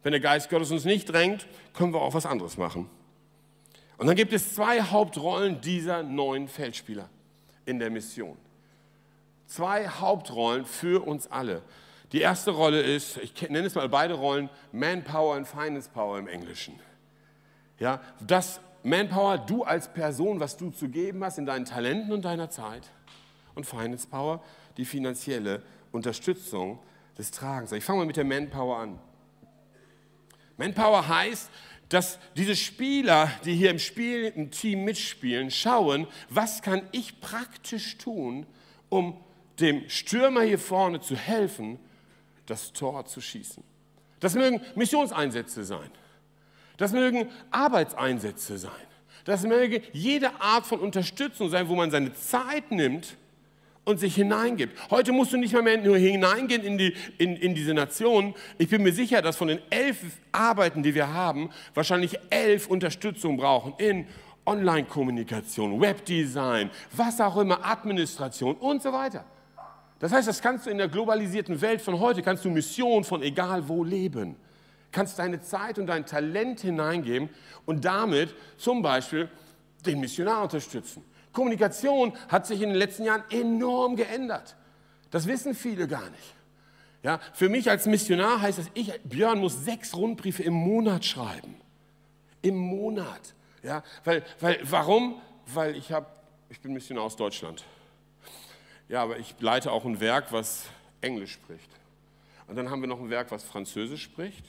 [0.01, 2.89] Wenn der Geist Gottes uns nicht drängt, können wir auch was anderes machen.
[3.97, 7.09] Und dann gibt es zwei Hauptrollen dieser neuen Feldspieler
[7.65, 8.37] in der Mission.
[9.47, 11.61] Zwei Hauptrollen für uns alle.
[12.11, 16.27] Die erste Rolle ist, ich nenne es mal beide Rollen, Manpower und Finance Power im
[16.27, 16.79] Englischen.
[17.79, 22.25] Ja, das Manpower, du als Person, was du zu geben hast in deinen Talenten und
[22.25, 22.89] deiner Zeit.
[23.55, 24.43] Und Finance Power,
[24.77, 26.79] die finanzielle Unterstützung
[27.17, 27.71] des Tragens.
[27.71, 28.99] Ich fange mal mit der Manpower an.
[30.57, 31.49] Manpower heißt,
[31.93, 37.99] dass diese Spieler, die hier im Spiel, im Team mitspielen, schauen, was kann ich praktisch
[37.99, 38.47] tun,
[38.89, 39.15] um
[39.59, 41.77] dem Stürmer hier vorne zu helfen,
[42.47, 43.63] das Tor zu schießen.
[44.19, 45.91] Das mögen Missionseinsätze sein.
[46.77, 48.71] Das mögen Arbeitseinsätze sein.
[49.25, 53.17] Das möge jede Art von Unterstützung sein, wo man seine Zeit nimmt
[53.85, 54.77] und sich hineingibt.
[54.89, 58.33] Heute musst du nicht mehr nur hineingehen in, die, in, in diese Nation.
[58.57, 59.97] Ich bin mir sicher, dass von den elf
[60.31, 64.07] Arbeiten, die wir haben, wahrscheinlich elf Unterstützung brauchen in
[64.45, 69.25] Online-Kommunikation, Webdesign, was auch immer, Administration und so weiter.
[69.99, 73.21] Das heißt, das kannst du in der globalisierten Welt von heute, kannst du Mission von
[73.21, 74.35] egal wo leben.
[74.91, 77.29] Kannst deine Zeit und dein Talent hineingeben
[77.65, 79.29] und damit zum Beispiel
[79.85, 81.03] den Missionar unterstützen.
[81.33, 84.55] Kommunikation hat sich in den letzten Jahren enorm geändert.
[85.11, 86.35] Das wissen viele gar nicht.
[87.03, 91.55] Ja, für mich als Missionar heißt das, ich, Björn, muss sechs Rundbriefe im Monat schreiben.
[92.41, 93.33] Im Monat.
[93.61, 95.21] Ja, weil, weil, warum?
[95.47, 97.65] Weil ich, hab, ich bin Missionar aus Deutschland.
[98.87, 100.65] Ja, aber ich leite auch ein Werk, was
[101.01, 101.69] Englisch spricht.
[102.47, 104.45] Und dann haben wir noch ein Werk, was Französisch spricht.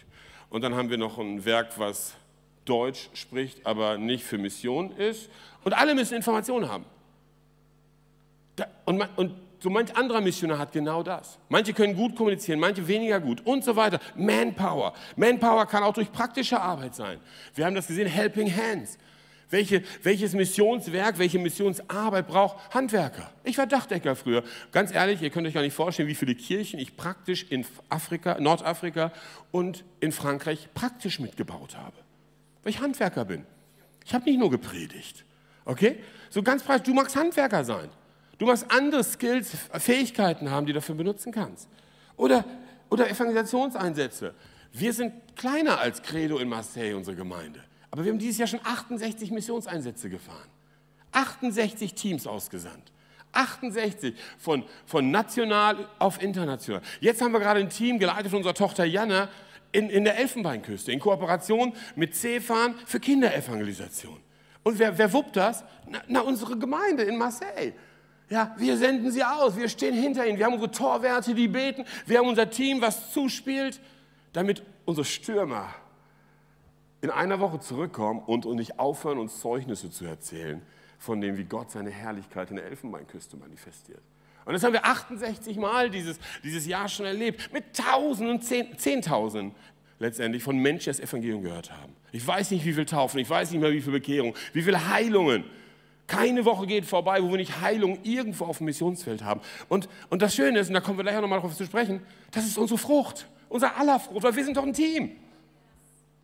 [0.50, 2.14] Und dann haben wir noch ein Werk, was
[2.64, 5.28] Deutsch spricht, aber nicht für Mission ist.
[5.64, 6.84] Und alle müssen Informationen haben.
[8.84, 11.38] Und, und so manch anderer Missionar hat genau das.
[11.48, 13.98] Manche können gut kommunizieren, manche weniger gut und so weiter.
[14.14, 14.92] Manpower.
[15.16, 17.18] Manpower kann auch durch praktische Arbeit sein.
[17.54, 18.98] Wir haben das gesehen, Helping Hands.
[19.48, 23.30] Welche, welches Missionswerk, welche Missionsarbeit braucht Handwerker?
[23.42, 24.42] Ich war Dachdecker früher.
[24.70, 28.38] Ganz ehrlich, ihr könnt euch gar nicht vorstellen, wie viele Kirchen ich praktisch in Afrika,
[28.38, 29.12] Nordafrika
[29.50, 32.03] und in Frankreich praktisch mitgebaut habe
[32.64, 33.46] weil ich Handwerker bin.
[34.04, 35.24] Ich habe nicht nur gepredigt.
[35.64, 35.98] Okay?
[36.30, 37.88] So ganz praktisch, du magst Handwerker sein.
[38.38, 41.68] Du magst andere Skills, Fähigkeiten haben, die du dafür benutzen kannst.
[42.16, 42.44] Oder,
[42.90, 44.34] oder Evangelisationseinsätze.
[44.72, 47.62] Wir sind kleiner als Credo in Marseille, unsere Gemeinde.
[47.90, 50.48] Aber wir haben dieses Jahr schon 68 Missionseinsätze gefahren.
[51.12, 52.90] 68 Teams ausgesandt.
[53.30, 56.82] 68 von, von national auf international.
[57.00, 59.28] Jetzt haben wir gerade ein Team geleitet von unserer Tochter Jana,
[59.74, 64.18] in, in der Elfenbeinküste, in Kooperation mit CEFAN für Kinderevangelisation.
[64.62, 65.64] Und wer, wer wuppt das?
[65.88, 67.72] Na, na, unsere Gemeinde in Marseille.
[68.30, 71.84] Ja, wir senden sie aus, wir stehen hinter ihnen, wir haben unsere Torwerte, die beten,
[72.06, 73.80] wir haben unser Team, was zuspielt,
[74.32, 75.74] damit unsere Stürmer
[77.02, 80.62] in einer Woche zurückkommen und, und nicht aufhören, uns Zeugnisse zu erzählen
[80.98, 84.02] von dem, wie Gott seine Herrlichkeit in der Elfenbeinküste manifestiert.
[84.44, 89.54] Und das haben wir 68 Mal dieses, dieses Jahr schon erlebt, mit Tausenden, Zehn, Zehntausenden
[89.98, 91.94] letztendlich von Menschen, das Evangelium gehört haben.
[92.12, 94.88] Ich weiß nicht, wie viel Taufen, ich weiß nicht mehr, wie viel Bekehrung, wie viele
[94.88, 95.44] Heilungen.
[96.06, 99.40] Keine Woche geht vorbei, wo wir nicht Heilung irgendwo auf dem Missionsfeld haben.
[99.68, 102.44] Und, und das Schöne ist, und da kommen wir gleich nochmal darauf zu sprechen, das
[102.44, 105.12] ist unsere Frucht, unser aller Frucht, weil wir sind doch ein Team.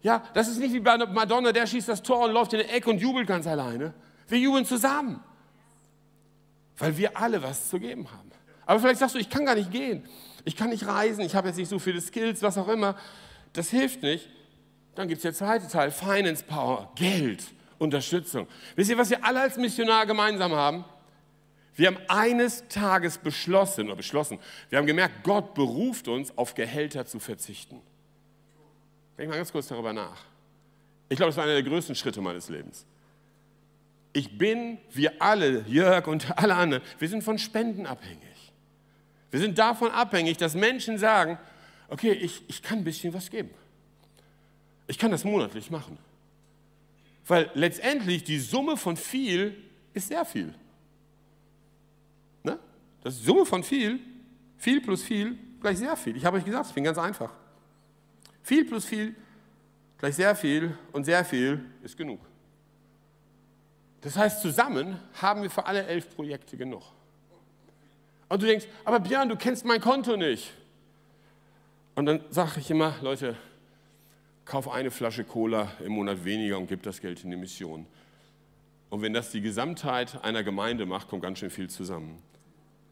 [0.02, 2.66] Ja, das ist nicht wie bei Madonna, der schießt das Tor und läuft in die
[2.66, 3.94] Ecke und jubelt ganz alleine.
[4.28, 5.20] Wir jubeln zusammen
[6.81, 8.31] weil wir alle was zu geben haben.
[8.66, 10.05] Aber vielleicht sagst du, ich kann gar nicht gehen,
[10.45, 12.97] ich kann nicht reisen, ich habe jetzt nicht so viele Skills, was auch immer.
[13.53, 14.29] Das hilft nicht.
[14.95, 17.45] Dann gibt es der zweite Teil, Finance Power, Geld,
[17.79, 18.49] Unterstützung.
[18.77, 20.85] Wisst ihr, was wir alle als Missionar gemeinsam haben?
[21.75, 24.38] Wir haben eines Tages beschlossen, oder beschlossen,
[24.69, 27.81] wir haben gemerkt, Gott beruft uns, auf Gehälter zu verzichten.
[29.16, 30.19] Denk mal ganz kurz darüber nach.
[31.09, 32.87] Ich glaube, das war einer der größten Schritte meines Lebens.
[34.12, 38.20] Ich bin, wir alle, Jörg und alle anderen, wir sind von Spenden abhängig.
[39.31, 41.38] Wir sind davon abhängig, dass Menschen sagen,
[41.88, 43.51] okay, ich, ich kann ein bisschen was geben.
[44.88, 45.99] Ich kann das monatlich machen.
[47.27, 49.57] Weil letztendlich die Summe von viel
[49.94, 50.53] ist sehr viel.
[52.42, 52.59] Ne?
[53.05, 54.01] Das Summe von viel,
[54.59, 56.16] viel plus viel gleich sehr viel.
[56.16, 57.33] Ich habe euch gesagt, ich bin ganz einfach.
[58.42, 59.14] Viel plus viel
[59.99, 62.20] gleich sehr viel und sehr viel ist genug.
[64.02, 66.82] Das heißt, zusammen haben wir für alle elf Projekte genug.
[68.28, 70.52] Und du denkst, aber Björn, du kennst mein Konto nicht.
[71.96, 73.36] Und dann sage ich immer, Leute,
[74.44, 77.86] kauf eine Flasche Cola im Monat weniger und gib das Geld in die Mission.
[78.88, 82.22] Und wenn das die Gesamtheit einer Gemeinde macht, kommt ganz schön viel zusammen.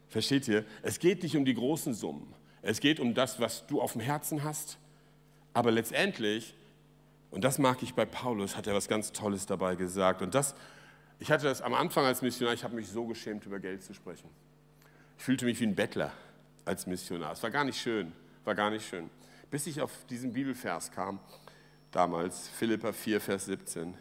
[0.09, 0.65] Versteht ihr?
[0.81, 2.33] Es geht nicht um die großen Summen.
[2.61, 4.77] Es geht um das, was du auf dem Herzen hast.
[5.53, 6.53] Aber letztendlich,
[7.31, 10.21] und das mag ich bei Paulus, hat er was ganz Tolles dabei gesagt.
[10.21, 10.55] Und das
[11.19, 13.93] ich hatte das am Anfang als Missionar, ich habe mich so geschämt, über Geld zu
[13.93, 14.29] sprechen.
[15.17, 16.13] Ich fühlte mich wie ein Bettler
[16.65, 17.33] als Missionar.
[17.33, 18.13] Es war gar nicht schön,
[18.45, 19.09] war gar nicht schön.
[19.51, 21.19] Bis ich auf diesen Bibelvers kam,
[21.91, 23.95] damals, Philippa 4, Vers 17.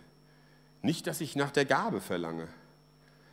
[0.82, 2.46] Nicht, dass ich nach der Gabe verlange,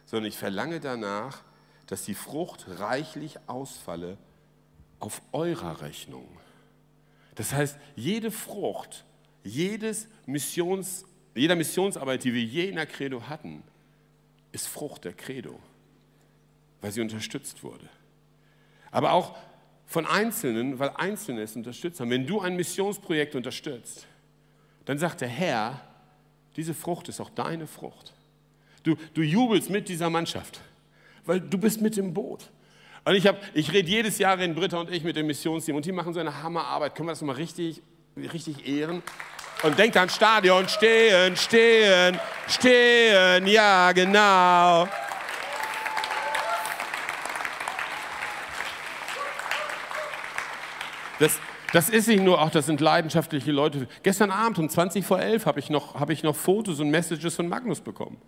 [0.05, 1.43] sondern ich verlange danach,
[1.85, 4.17] dass die Frucht reichlich ausfalle
[4.99, 6.27] auf eurer Rechnung.
[7.35, 9.05] Das heißt, jede Frucht,
[9.43, 13.61] jedes Missions, jeder Missionsarbeit, die wir je in der Credo hatten,
[14.55, 15.59] ist Frucht der Credo,
[16.81, 17.87] weil sie unterstützt wurde.
[18.89, 19.37] Aber auch
[19.85, 22.09] von Einzelnen, weil Einzelne es unterstützt haben.
[22.09, 24.07] Wenn du ein Missionsprojekt unterstützt,
[24.85, 25.81] dann sagt der Herr,
[26.55, 28.13] diese Frucht ist auch deine Frucht.
[28.83, 30.61] Du, du jubelst mit dieser Mannschaft,
[31.25, 32.49] weil du bist mit im Boot.
[33.03, 35.91] Und ich, ich rede jedes Jahr in Britta und ich mit dem Missionsteam und die
[35.91, 36.95] machen so eine Hammerarbeit.
[36.95, 37.81] Können wir das mal richtig,
[38.15, 39.03] richtig ehren?
[39.65, 44.87] Und denkt an Stadion, stehen, stehen, stehen, ja genau.
[51.17, 51.39] Das,
[51.73, 53.87] das ist nicht nur, auch das sind leidenschaftliche Leute.
[54.03, 57.33] Gestern Abend um 20 vor 11 habe ich, noch, hab ich noch Fotos und Messages
[57.33, 58.21] von Magnus bekommen.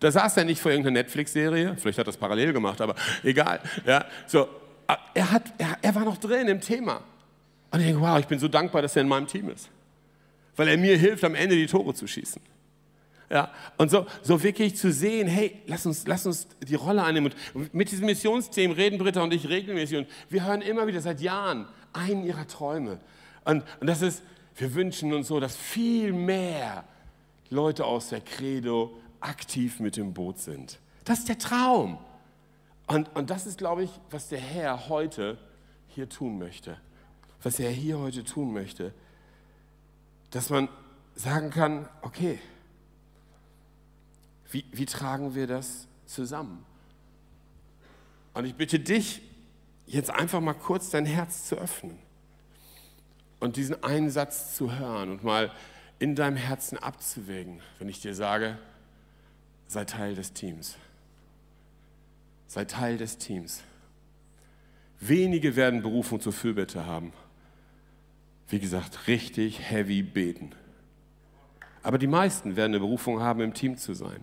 [0.00, 3.60] Da saß er nicht vor irgendeiner Netflix-Serie, vielleicht hat er das parallel gemacht, aber egal.
[3.86, 4.46] Ja, so,
[5.14, 7.00] er, hat, er, er war noch drin im Thema.
[7.70, 9.70] Und ich denke, wow, ich bin so dankbar, dass er in meinem Team ist.
[10.56, 12.40] Weil er mir hilft, am Ende die Tore zu schießen.
[13.30, 17.32] Ja, und so, so wirklich zu sehen, hey, lass uns, lass uns die Rolle einnehmen.
[17.54, 19.98] Und mit diesem Missionsthemen reden Britta und ich regelmäßig.
[19.98, 23.00] Und wir hören immer wieder seit Jahren einen ihrer Träume.
[23.44, 24.22] Und, und das ist,
[24.56, 26.84] wir wünschen uns so, dass viel mehr
[27.50, 30.78] Leute aus der Credo aktiv mit dem Boot sind.
[31.04, 31.98] Das ist der Traum.
[32.86, 35.38] Und, und das ist, glaube ich, was der Herr heute
[35.88, 36.76] hier tun möchte.
[37.42, 38.92] Was er hier heute tun möchte.
[40.34, 40.68] Dass man
[41.14, 42.40] sagen kann, okay,
[44.50, 46.66] wie, wie tragen wir das zusammen?
[48.32, 49.22] Und ich bitte dich,
[49.86, 51.96] jetzt einfach mal kurz dein Herz zu öffnen
[53.38, 55.52] und diesen einen Satz zu hören und mal
[56.00, 58.58] in deinem Herzen abzuwägen, wenn ich dir sage,
[59.68, 60.76] sei Teil des Teams.
[62.48, 63.62] Sei Teil des Teams.
[64.98, 67.12] Wenige werden Berufung zur Fürbitte haben.
[68.48, 70.50] Wie gesagt, richtig heavy beten.
[71.82, 74.20] Aber die meisten werden eine Berufung haben, im Team zu sein.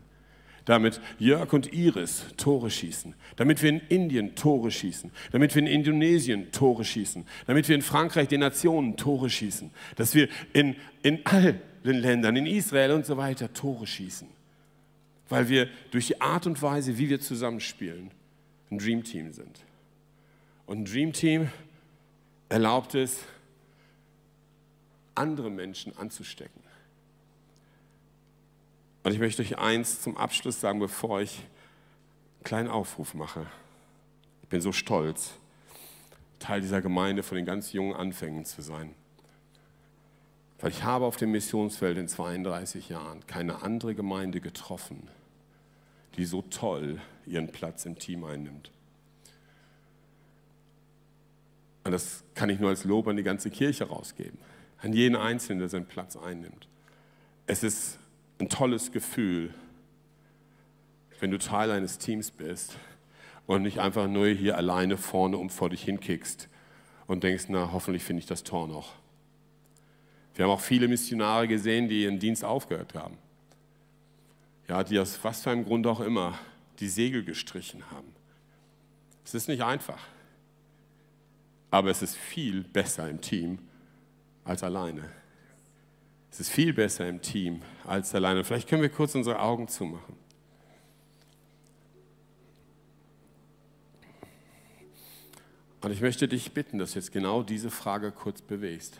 [0.65, 5.67] Damit Jörg und Iris Tore schießen, damit wir in Indien Tore schießen, damit wir in
[5.67, 11.25] Indonesien Tore schießen, damit wir in Frankreich den Nationen Tore schießen, dass wir in, in
[11.25, 14.27] allen Ländern, in Israel und so weiter Tore schießen,
[15.29, 18.11] weil wir durch die Art und Weise, wie wir zusammenspielen,
[18.69, 19.59] ein Dreamteam sind.
[20.67, 21.49] Und ein Dreamteam
[22.49, 23.23] erlaubt es,
[25.15, 26.61] andere Menschen anzustecken.
[29.03, 33.45] Und ich möchte euch eins zum Abschluss sagen, bevor ich einen kleinen Aufruf mache.
[34.43, 35.31] Ich bin so stolz,
[36.39, 38.93] Teil dieser Gemeinde von den ganz jungen Anfängen zu sein.
[40.59, 45.07] Weil ich habe auf dem Missionsfeld in 32 Jahren keine andere Gemeinde getroffen,
[46.17, 48.71] die so toll ihren Platz im Team einnimmt.
[51.83, 54.37] Und das kann ich nur als Lob an die ganze Kirche rausgeben,
[54.81, 56.67] an jeden Einzelnen, der seinen Platz einnimmt.
[57.45, 57.99] Es ist
[58.39, 59.53] ein tolles Gefühl,
[61.19, 62.75] wenn du Teil eines Teams bist
[63.45, 66.49] und nicht einfach nur hier alleine vorne und vor dich hinkickst
[67.05, 68.93] und denkst, na, hoffentlich finde ich das Tor noch.
[70.33, 73.17] Wir haben auch viele Missionare gesehen, die ihren Dienst aufgehört haben.
[74.67, 76.39] Ja, die aus was für einem Grund auch immer
[76.79, 78.07] die Segel gestrichen haben.
[79.23, 80.01] Es ist nicht einfach,
[81.69, 83.59] aber es ist viel besser im Team
[84.43, 85.09] als alleine.
[86.31, 88.43] Es ist viel besser im Team als alleine.
[88.43, 90.15] Vielleicht können wir kurz unsere Augen zumachen.
[95.81, 98.99] Und ich möchte dich bitten, dass du jetzt genau diese Frage kurz bewegst.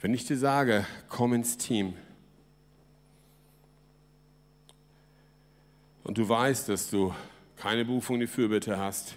[0.00, 1.94] Wenn ich dir sage, komm ins Team,
[6.02, 7.14] und du weißt, dass du
[7.56, 9.16] keine Berufung in die Fürbitte hast,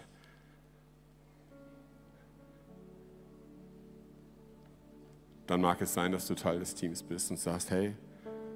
[5.47, 7.95] dann mag es sein, dass du Teil des Teams bist und sagst, hey,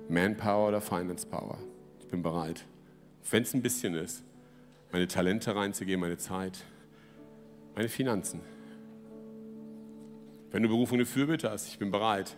[0.09, 1.57] Manpower oder Finance Power,
[1.99, 2.65] ich bin bereit.
[3.29, 4.23] Wenn es ein bisschen ist,
[4.91, 6.65] meine Talente reinzugeben, meine Zeit,
[7.75, 8.41] meine Finanzen.
[10.51, 12.35] Wenn du Berufung eine Fürbitte hast, ich bin bereit,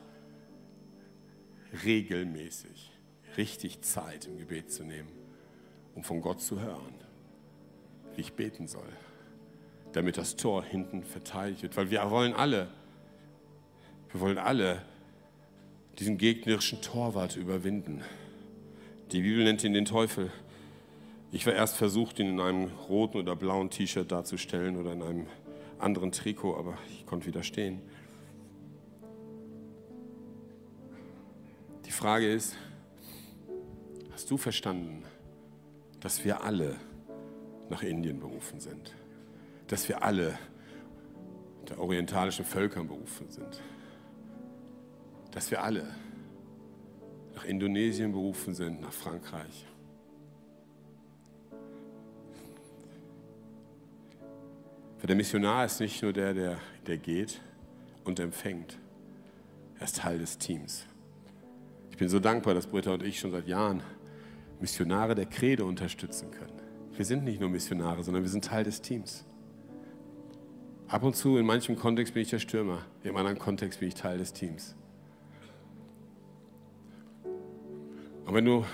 [1.83, 2.91] regelmäßig,
[3.37, 5.09] richtig Zeit im Gebet zu nehmen,
[5.95, 6.93] um von Gott zu hören,
[8.15, 8.89] wie ich beten soll,
[9.93, 11.75] damit das Tor hinten verteidigt wird.
[11.75, 12.67] Weil wir wollen alle
[14.13, 14.83] wir wollen alle
[15.97, 18.03] diesen gegnerischen Torwart überwinden.
[19.11, 20.31] Die Bibel nennt ihn den Teufel.
[21.31, 25.27] Ich war erst versucht, ihn in einem roten oder blauen T-Shirt darzustellen oder in einem
[25.79, 27.81] anderen Trikot, aber ich konnte widerstehen.
[31.87, 32.55] Die Frage ist,
[34.11, 35.03] hast du verstanden,
[35.99, 36.75] dass wir alle
[37.69, 38.93] nach Indien berufen sind?
[39.67, 40.37] Dass wir alle
[41.67, 43.59] der orientalischen Völkern berufen sind?
[45.33, 45.87] Dass wir alle
[47.35, 49.65] nach Indonesien berufen sind, nach Frankreich.
[54.99, 57.41] Weil der Missionar ist nicht nur der, der, der geht
[58.03, 58.77] und empfängt.
[59.79, 60.85] Er ist Teil des Teams.
[61.91, 63.83] Ich bin so dankbar, dass Britta und ich schon seit Jahren
[64.61, 66.61] Missionare der Credo unterstützen können.
[66.95, 69.25] Wir sind nicht nur Missionare, sondern wir sind Teil des Teams.
[70.87, 73.95] Ab und zu, in manchem Kontext bin ich der Stürmer, im anderen Kontext bin ich
[73.95, 74.75] Teil des Teams.
[78.25, 78.65] Und wenn du,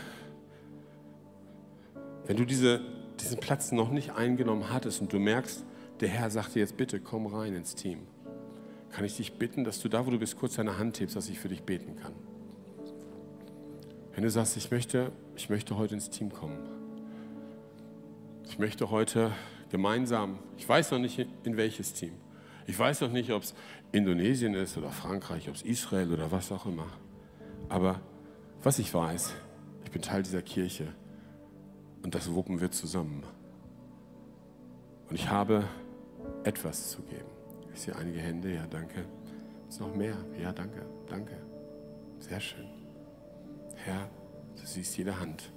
[2.25, 2.81] wenn du diese,
[3.19, 5.65] diesen Platz noch nicht eingenommen hattest und du merkst,
[5.99, 8.07] der Herr sagte jetzt bitte, komm rein ins Team,
[8.91, 11.29] kann ich dich bitten, dass du da, wo du bist, kurz deine Hand hebst, dass
[11.29, 12.13] ich für dich beten kann.
[14.13, 16.57] Wenn du sagst, ich möchte, ich möchte heute ins Team kommen.
[18.47, 19.31] Ich möchte heute
[19.69, 22.13] gemeinsam, ich weiß noch nicht in welches Team.
[22.65, 23.53] Ich weiß noch nicht, ob es
[23.91, 26.87] Indonesien ist oder Frankreich, ob es Israel oder was auch immer.
[27.67, 27.99] Aber
[28.63, 29.33] was ich weiß,
[29.85, 30.87] ich bin Teil dieser Kirche
[32.03, 33.23] und das wuppen wir zusammen.
[35.09, 35.63] Und ich habe
[36.43, 37.29] etwas zu geben.
[37.73, 39.05] Ich sehe einige Hände, ja, danke.
[39.67, 40.15] Ist noch mehr?
[40.41, 41.37] Ja, danke, danke.
[42.19, 42.67] Sehr schön.
[43.75, 44.09] Herr,
[44.59, 45.51] du siehst jede Hand.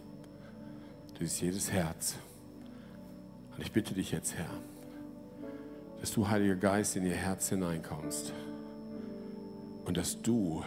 [1.15, 2.17] Du siehst jedes Herz.
[3.57, 4.51] Und ich bitte dich jetzt, Herr,
[6.01, 8.33] dass du, Heiliger Geist, in ihr Herz hineinkommst
[9.85, 10.65] und dass du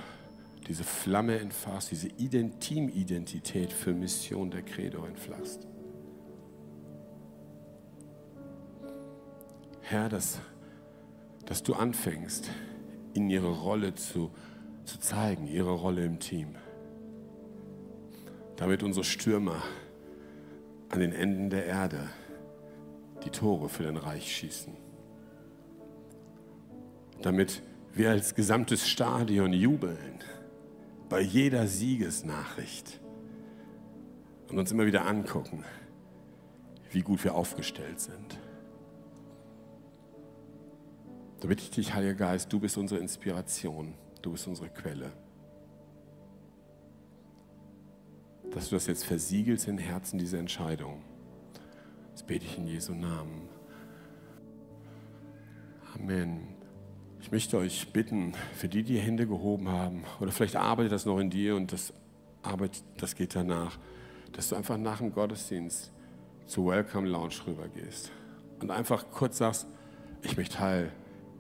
[0.67, 5.67] diese Flamme entfachst, diese Teamidentität für Mission der Credo entflachst.
[9.82, 10.39] Herr, dass,
[11.45, 12.49] dass du anfängst,
[13.13, 14.32] in ihre Rolle zu,
[14.84, 16.56] zu zeigen, ihre Rolle im Team.
[18.56, 19.62] Damit unsere Stürmer
[20.89, 22.10] an den Enden der Erde
[23.23, 24.73] die Tore für dein Reich schießen.
[27.21, 27.62] Damit
[27.93, 30.19] wir als gesamtes Stadion jubeln
[31.10, 33.00] bei jeder Siegesnachricht
[34.50, 35.63] und uns immer wieder angucken,
[36.91, 38.39] wie gut wir aufgestellt sind.
[41.39, 45.12] Da bitte ich dich, Heiliger Geist, du bist unsere Inspiration, du bist unsere Quelle.
[48.52, 51.04] Dass du das jetzt versiegelst in Herzen, diese Entscheidung.
[52.13, 53.50] Das bete ich in Jesu Namen.
[55.94, 56.55] Amen.
[57.26, 61.18] Ich möchte euch bitten, für die, die Hände gehoben haben, oder vielleicht arbeitet das noch
[61.18, 61.92] in dir und das
[62.44, 63.80] Arbeit, das geht danach,
[64.32, 65.92] dass du einfach nach dem Gottesdienst
[66.46, 68.12] zur Welcome Lounge rübergehst
[68.60, 69.66] und einfach kurz sagst,
[70.22, 70.92] ich möchte Teil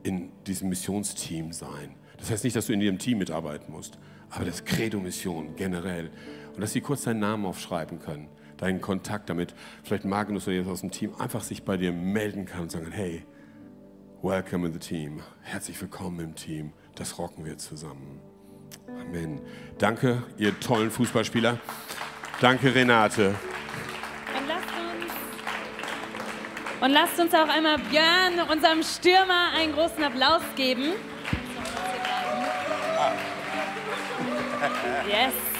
[0.01, 1.93] in diesem Missionsteam sein.
[2.17, 3.99] Das heißt nicht, dass du in ihrem Team mitarbeiten musst,
[4.31, 6.09] aber das Credo-Mission generell.
[6.55, 9.53] Und dass sie kurz deinen Namen aufschreiben können deinen Kontakt damit.
[9.83, 12.89] Vielleicht Magnus oder jetzt aus dem Team einfach sich bei dir melden kann und sagen,
[12.89, 13.25] hey,
[14.25, 15.21] welcome in the team.
[15.43, 16.73] Herzlich willkommen im Team.
[16.95, 18.19] Das rocken wir zusammen.
[18.87, 19.39] Amen.
[19.77, 21.59] Danke, ihr tollen Fußballspieler.
[22.41, 23.35] Danke, Renate.
[24.35, 25.13] Und lasst uns,
[26.81, 30.93] und lasst uns auch einmal Björn, unserem Stürmer, einen großen Applaus geben.
[35.07, 35.54] Yes.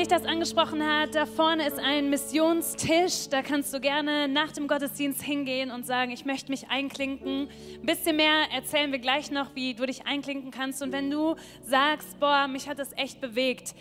[0.00, 3.28] Dich das angesprochen hat, da vorne ist ein Missionstisch.
[3.28, 7.50] Da kannst du gerne nach dem Gottesdienst hingehen und sagen, ich möchte mich einklinken.
[7.74, 10.80] Ein bisschen mehr erzählen wir gleich noch, wie du dich einklinken kannst.
[10.80, 13.74] Und wenn du sagst, boah, mich hat das echt bewegt,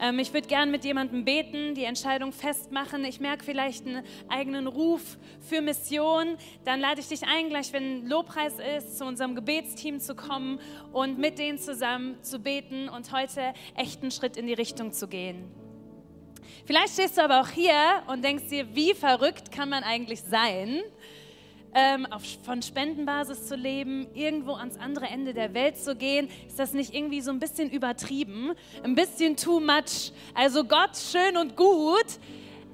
[0.00, 3.04] ähm, ich würde gern mit jemandem beten, die Entscheidung festmachen.
[3.04, 6.38] Ich merke vielleicht einen eigenen Ruf für Mission.
[6.64, 10.58] Dann lade ich dich ein, gleich wenn Lobpreis ist, zu unserem Gebetsteam zu kommen
[10.94, 15.06] und mit denen zusammen zu beten und heute echt einen Schritt in die Richtung zu
[15.06, 15.65] gehen.
[16.64, 17.74] Vielleicht stehst du aber auch hier
[18.06, 20.82] und denkst dir, wie verrückt kann man eigentlich sein?
[21.76, 26.58] ähm, auf, von Spendenbasis zu leben, irgendwo ans andere Ende der Welt zu gehen, ist
[26.58, 30.12] das nicht irgendwie so ein bisschen übertrieben, ein bisschen too much?
[30.34, 32.06] Also Gott schön und gut,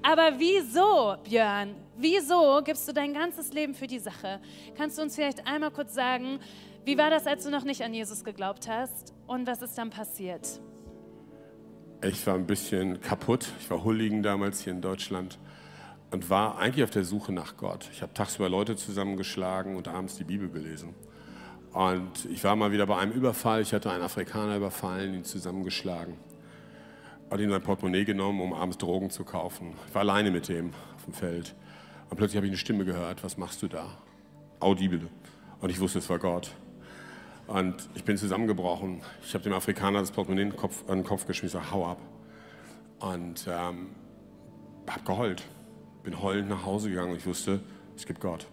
[0.02, 1.74] aber wieso, Björn?
[1.96, 4.40] Wieso gibst du dein ganzes Leben für die Sache?
[4.76, 6.38] Kannst du uns vielleicht einmal kurz sagen,
[6.84, 9.90] wie war das, als du noch nicht an Jesus geglaubt hast und was ist dann
[9.90, 10.60] passiert?
[12.04, 13.46] Ich war ein bisschen kaputt.
[13.60, 15.38] Ich war Hulligen damals hier in Deutschland
[16.10, 17.88] und war eigentlich auf der Suche nach Gott.
[17.92, 20.94] Ich habe tagsüber Leute zusammengeschlagen und abends die Bibel gelesen.
[21.72, 23.62] Und ich war mal wieder bei einem Überfall.
[23.62, 26.16] Ich hatte einen Afrikaner überfallen, ihn zusammengeschlagen.
[27.30, 29.74] Hatte ihm sein Portemonnaie genommen, um abends Drogen zu kaufen.
[29.86, 31.54] Ich war alleine mit dem auf dem Feld.
[32.10, 33.22] Und plötzlich habe ich eine Stimme gehört.
[33.22, 33.86] Was machst du da?
[34.58, 35.06] Audible.
[35.60, 36.50] Und ich wusste, es war Gott.
[37.46, 39.02] Und ich bin zusammengebrochen.
[39.24, 40.52] Ich habe dem Afrikaner das Portemonnaie
[40.88, 41.98] an den Kopf geschmissen, hau ab.
[43.00, 43.88] Und ähm,
[44.86, 45.42] habe geheult
[46.02, 47.60] bin heulend nach Hause gegangen ich wusste,
[47.96, 48.46] es gibt Gott.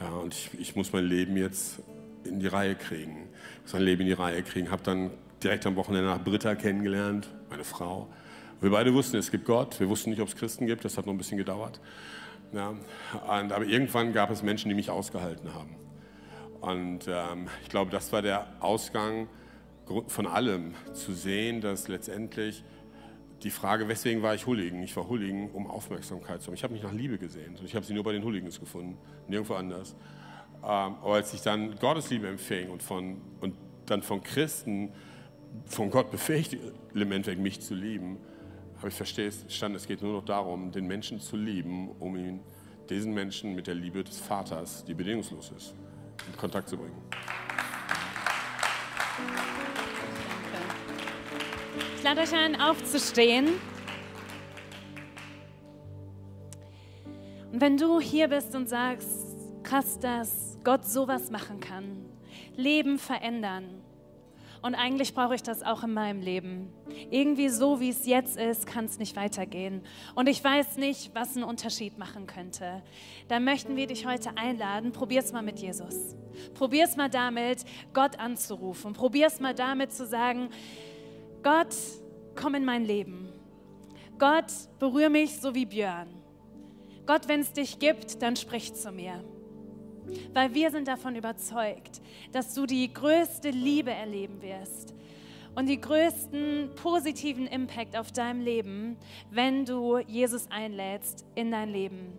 [0.00, 1.80] Ja, und ich, ich muss mein Leben jetzt
[2.24, 3.28] in die Reihe kriegen.
[3.56, 4.70] Ich muss mein Leben in die Reihe kriegen.
[4.70, 5.10] Habe dann
[5.42, 8.08] direkt am Wochenende nach Britta kennengelernt, meine Frau.
[8.60, 9.78] Wir beide wussten, es gibt Gott.
[9.78, 10.84] Wir wussten nicht, ob es Christen gibt.
[10.84, 11.80] Das hat noch ein bisschen gedauert.
[12.52, 15.74] Ja, und, aber irgendwann gab es Menschen, die mich ausgehalten haben.
[16.64, 19.28] Und ähm, ich glaube, das war der Ausgang
[20.06, 22.64] von allem, zu sehen, dass letztendlich
[23.42, 24.82] die Frage, weswegen war ich Hooligan?
[24.82, 26.54] Ich war Hooligan, um Aufmerksamkeit zu haben.
[26.54, 27.58] Ich habe mich nach Liebe gesehen.
[27.62, 28.96] Ich habe sie nur bei den Hooligans gefunden,
[29.28, 29.94] nirgendwo anders.
[30.62, 33.54] Ähm, aber als ich dann Gottes Liebe empfing und, von, und
[33.84, 34.90] dann von Christen,
[35.66, 36.56] von Gott befähigt,
[36.94, 38.16] Endeffekt mich zu lieben,
[38.78, 42.40] habe ich verstanden, es geht nur noch darum, den Menschen zu lieben, um ihn,
[42.88, 45.74] diesen Menschen mit der Liebe des Vaters, die bedingungslos ist,
[46.26, 47.00] in Kontakt zu bringen.
[51.96, 53.48] Ich lade euch ein, aufzustehen.
[57.52, 62.04] Und wenn du hier bist und sagst, krass, dass Gott sowas machen kann,
[62.56, 63.83] Leben verändern,
[64.64, 66.72] und eigentlich brauche ich das auch in meinem Leben.
[67.10, 69.82] Irgendwie so, wie es jetzt ist, kann es nicht weitergehen.
[70.14, 72.82] Und ich weiß nicht, was einen Unterschied machen könnte.
[73.28, 74.92] Dann möchten wir dich heute einladen.
[74.92, 76.16] Probier es mal mit Jesus.
[76.54, 78.94] Probier es mal damit, Gott anzurufen.
[78.94, 80.48] Probier es mal damit zu sagen,
[81.42, 81.76] Gott,
[82.34, 83.28] komm in mein Leben.
[84.18, 86.08] Gott, berühre mich so wie Björn.
[87.04, 89.22] Gott, wenn es dich gibt, dann sprich zu mir.
[90.32, 92.00] Weil wir sind davon überzeugt,
[92.32, 94.94] dass du die größte Liebe erleben wirst
[95.54, 98.96] und die größten positiven Impact auf deinem Leben,
[99.30, 102.12] wenn du Jesus einlädst in dein Leben.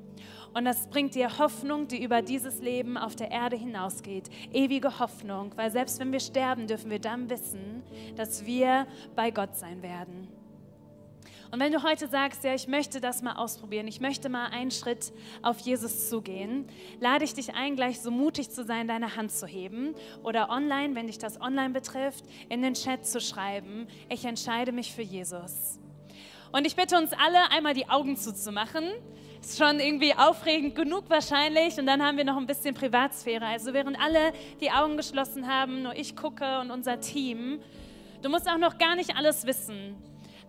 [0.53, 4.29] Und das bringt dir Hoffnung, die über dieses Leben auf der Erde hinausgeht.
[4.53, 7.83] Ewige Hoffnung, weil selbst wenn wir sterben, dürfen wir dann wissen,
[8.15, 10.29] dass wir bei Gott sein werden.
[11.55, 14.71] Und wenn du heute sagst, ja, ich möchte das mal ausprobieren, ich möchte mal einen
[14.71, 16.67] Schritt auf Jesus zugehen,
[16.99, 20.95] lade ich dich ein, gleich so mutig zu sein, deine Hand zu heben oder online,
[20.95, 25.79] wenn dich das online betrifft, in den Chat zu schreiben, ich entscheide mich für Jesus.
[26.51, 28.89] Und ich bitte uns alle, einmal die Augen zuzumachen.
[29.39, 31.79] Ist schon irgendwie aufregend genug wahrscheinlich.
[31.79, 33.45] Und dann haben wir noch ein bisschen Privatsphäre.
[33.45, 37.61] Also während alle die Augen geschlossen haben, nur ich gucke und unser Team.
[38.21, 39.95] Du musst auch noch gar nicht alles wissen.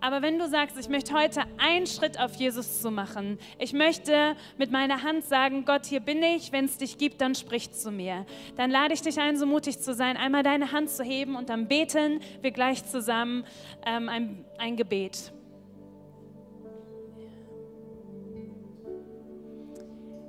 [0.00, 4.36] Aber wenn du sagst, ich möchte heute einen Schritt auf Jesus zu machen, ich möchte
[4.58, 7.90] mit meiner Hand sagen, Gott, hier bin ich, wenn es dich gibt, dann sprich zu
[7.90, 8.26] mir.
[8.56, 11.48] Dann lade ich dich ein, so mutig zu sein, einmal deine Hand zu heben und
[11.48, 13.44] dann beten wir gleich zusammen
[13.84, 15.32] ähm, ein, ein Gebet.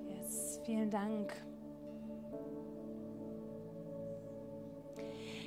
[0.07, 1.33] Yes, vielen Dank.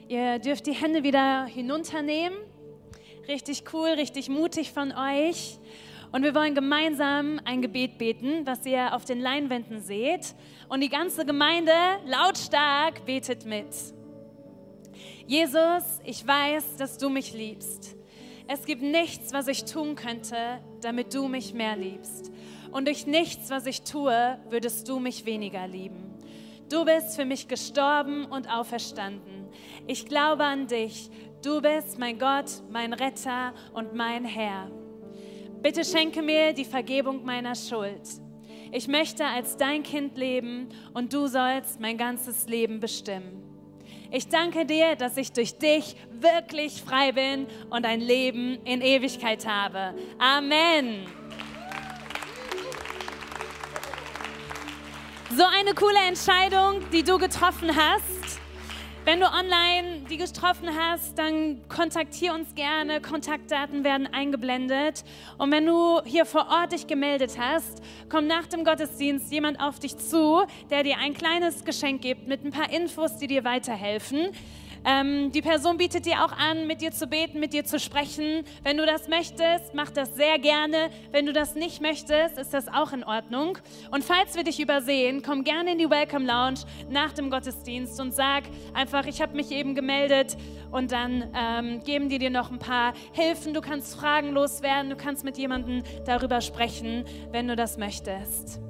[0.08, 2.49] Ihr dürft die Hände wieder hinunternehmen.
[3.28, 5.58] Richtig cool, richtig mutig von euch.
[6.12, 10.34] Und wir wollen gemeinsam ein Gebet beten, was ihr auf den Leinwänden seht.
[10.68, 11.72] Und die ganze Gemeinde
[12.06, 13.68] lautstark betet mit.
[15.26, 17.94] Jesus, ich weiß, dass du mich liebst.
[18.48, 22.32] Es gibt nichts, was ich tun könnte, damit du mich mehr liebst.
[22.72, 26.18] Und durch nichts, was ich tue, würdest du mich weniger lieben.
[26.68, 29.46] Du bist für mich gestorben und auferstanden.
[29.86, 31.10] Ich glaube an dich.
[31.42, 34.70] Du bist mein Gott, mein Retter und mein Herr.
[35.62, 38.02] Bitte schenke mir die Vergebung meiner Schuld.
[38.72, 43.42] Ich möchte als dein Kind leben und du sollst mein ganzes Leben bestimmen.
[44.10, 49.46] Ich danke dir, dass ich durch dich wirklich frei bin und ein Leben in Ewigkeit
[49.46, 49.94] habe.
[50.18, 51.06] Amen.
[55.34, 58.19] So eine coole Entscheidung, die du getroffen hast.
[59.10, 63.00] Wenn du online die getroffen hast, dann kontaktiere uns gerne.
[63.00, 65.02] Kontaktdaten werden eingeblendet.
[65.36, 69.80] Und wenn du hier vor Ort dich gemeldet hast, kommt nach dem Gottesdienst jemand auf
[69.80, 74.28] dich zu, der dir ein kleines Geschenk gibt mit ein paar Infos, die dir weiterhelfen.
[74.84, 78.44] Ähm, die Person bietet dir auch an, mit dir zu beten, mit dir zu sprechen.
[78.62, 80.90] Wenn du das möchtest, mach das sehr gerne.
[81.10, 83.58] Wenn du das nicht möchtest, ist das auch in Ordnung.
[83.90, 88.14] Und falls wir dich übersehen, komm gerne in die Welcome Lounge nach dem Gottesdienst und
[88.14, 90.36] sag einfach, ich habe mich eben gemeldet
[90.70, 93.54] und dann ähm, geben die dir noch ein paar Hilfen.
[93.54, 98.60] Du kannst Fragen loswerden, du kannst mit jemandem darüber sprechen, wenn du das möchtest.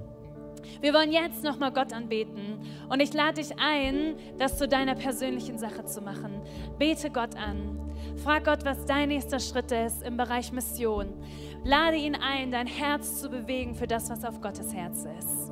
[0.80, 2.58] Wir wollen jetzt nochmal Gott anbeten.
[2.88, 6.40] Und ich lade dich ein, das zu deiner persönlichen Sache zu machen.
[6.78, 7.78] Bete Gott an.
[8.22, 11.08] Frag Gott, was dein nächster Schritt ist im Bereich Mission.
[11.64, 15.49] Lade ihn ein, dein Herz zu bewegen für das, was auf Gottes Herz ist.